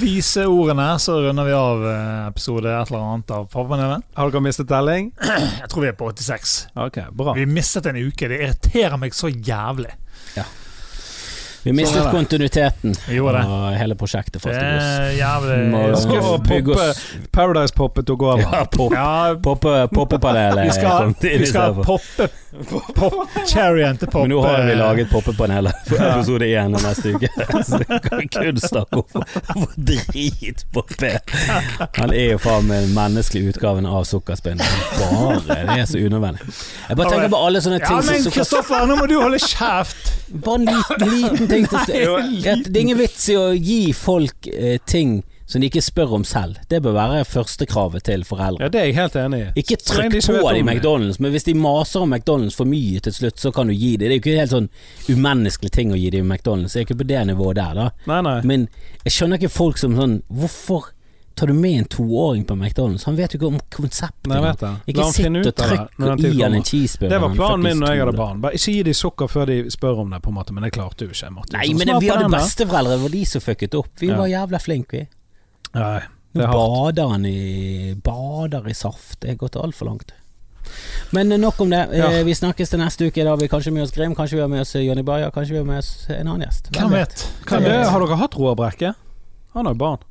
[0.00, 4.06] vise ordene så runder vi av eh, episode et eller annet av Pappapanelet.
[4.16, 5.10] Har dere mistet telling?
[5.20, 6.54] Jeg tror vi er på 86.
[6.86, 7.34] Ok, bra.
[7.36, 8.30] Vi mistet en uke.
[8.32, 9.92] Det irriterer meg så jævlig.
[11.62, 12.94] Vi mistet Sånn kontinuiteten
[13.36, 14.42] av hele prosjektet.
[14.42, 15.58] Det er jævlig.
[15.76, 16.94] Og poppe-
[17.32, 18.40] Paradise-poppet tok over.
[18.40, 22.28] Ja, pop, Ja, poppe, poppepanelet vi skal, vi skal poppe
[22.96, 24.24] pop, Cherryen til poppe.
[24.26, 27.28] Men nå har vi laget poppepanelet for episode én neste uke.
[27.68, 29.24] Så vi kan vi kun snakke om
[29.60, 31.20] hvor drit Poppe er.
[31.98, 34.60] Han er jo faen meg den menneskelige utgaven av sukkerspinn.
[34.98, 36.48] Bare det er så unødvendig.
[36.88, 39.40] Jeg bare tenker på alle sånne ting ja, men som Kristoffer, nå må du holde
[39.42, 40.10] kjeft!
[40.30, 45.20] Bare en liten, liten til Det er ingen vits i å gi folk eh, ting
[45.50, 46.60] som de ikke spør om selv.
[46.70, 48.62] Det bør være førstekravet til foreldre.
[48.62, 49.48] Ja, det er jeg helt enig i.
[49.64, 50.70] Ikke trykk de på dem.
[50.70, 53.96] McDonald's, men hvis de maser om McDonald's for mye til slutt, så kan du gi
[53.96, 54.06] dem.
[54.06, 54.70] Det er jo ikke helt sånn
[55.10, 56.76] umenneskelig ting å gi dem McDonald's.
[56.78, 57.88] Jeg er ikke på det nivået der, da.
[58.12, 58.36] Nei, nei.
[58.46, 58.68] Men
[59.02, 60.92] jeg skjønner ikke folk som sånn Hvorfor
[61.40, 63.06] tar du med en toåring på McDonald's?
[63.08, 64.28] Han vet jo ikke om konseptet.
[64.28, 64.72] Nei, jeg vet det.
[64.92, 67.14] Ikke sitt og trykk i og gi han en cheeseburger.
[67.14, 68.42] Det var planen min når jeg hadde barn.
[68.44, 70.72] Bare ikke gi de sukker før de spør om det, på en måte, men det
[70.76, 71.24] klarte jo ikke.
[71.24, 72.42] Jeg Nei, men «Smak vi hadde den, da».
[72.44, 73.92] besteforeldre, det var de som fucket opp.
[74.04, 75.06] Vi var jævla flinke, vi.
[75.78, 76.00] Nei,
[76.36, 79.16] Nå er bader han i Bader i saft.
[79.22, 80.12] Det er gått altfor langt.
[81.16, 81.80] Men eh, nok om det.
[81.92, 82.22] Eh, Ja.
[82.26, 83.24] Vi snakkes til neste uke.
[83.24, 85.32] Da har vi kanskje med oss Grim, kanskje vi har med oss eh, Jonny Bayer,
[85.34, 86.70] kanskje vi har med oss en annen gjest.
[86.76, 87.24] Hvem vet?
[87.48, 87.88] Hvem vet?
[87.88, 88.92] har dere hatt Roar Brekke?
[89.56, 90.04] Han har jo barn.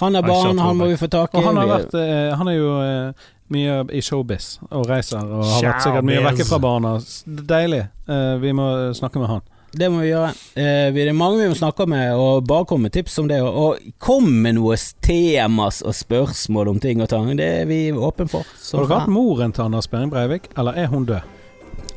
[0.00, 1.36] Han er barn, han må vi få tak i.
[1.36, 3.12] Og han har, vært, eh, han er jo eh,
[3.50, 6.30] mye i showbiz og reiser og har vært sikkert mye Showbiz.
[6.38, 6.96] vekke fra barna.
[7.00, 7.82] S- Deilig.
[8.08, 9.40] Eh, vi må snakke med han.
[9.72, 10.30] Det må vi gjøre.
[10.58, 13.28] Eh, vi- det er mange vi må snakke med, og bare kom med tips om
[13.28, 13.40] det.
[13.40, 17.36] Og, og kom med noe temas og spørsmål om ting og tang.
[17.36, 18.42] Det er vi åpne for.
[18.58, 19.10] Så Har du faen.
[19.14, 21.20] moren til Anders Behring Breivik, eller er hun død?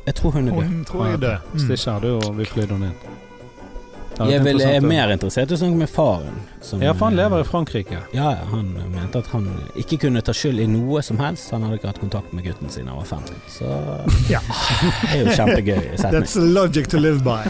[0.06, 0.62] Jeg tror hun er død.
[0.68, 1.38] Hun tror jeg er død.
[1.54, 1.70] Hvis Mm.
[1.72, 3.13] ikke hadde jo vi flydd henne inn.
[4.14, 6.36] Det vil, Jeg er mer interessert i å snakke med faren.
[6.60, 7.98] som- Ja, for han lever i Frankrike.
[8.12, 11.50] Ja, ja, han mente at han ikke kunne ta skyld i noe som helst.
[11.50, 13.24] Han hadde ikke hatt kontakt med gutten sin da han var fem.
[13.48, 13.64] Så
[14.30, 14.38] Ja.
[15.02, 15.98] det er jo kjempegøy.
[15.98, 17.42] That's logic to live by.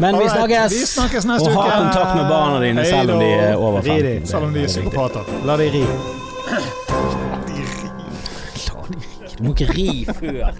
[0.00, 0.70] Men vi snakkes!
[0.70, 3.80] Vi snakkes neste Og ha kontakt med barna dine hey, selv om de er over
[3.80, 4.02] Ri 15.
[4.02, 5.80] de, Det Selv om de er La de ri.
[5.80, 7.70] La de ri.
[9.38, 10.52] Du må ikke ri før.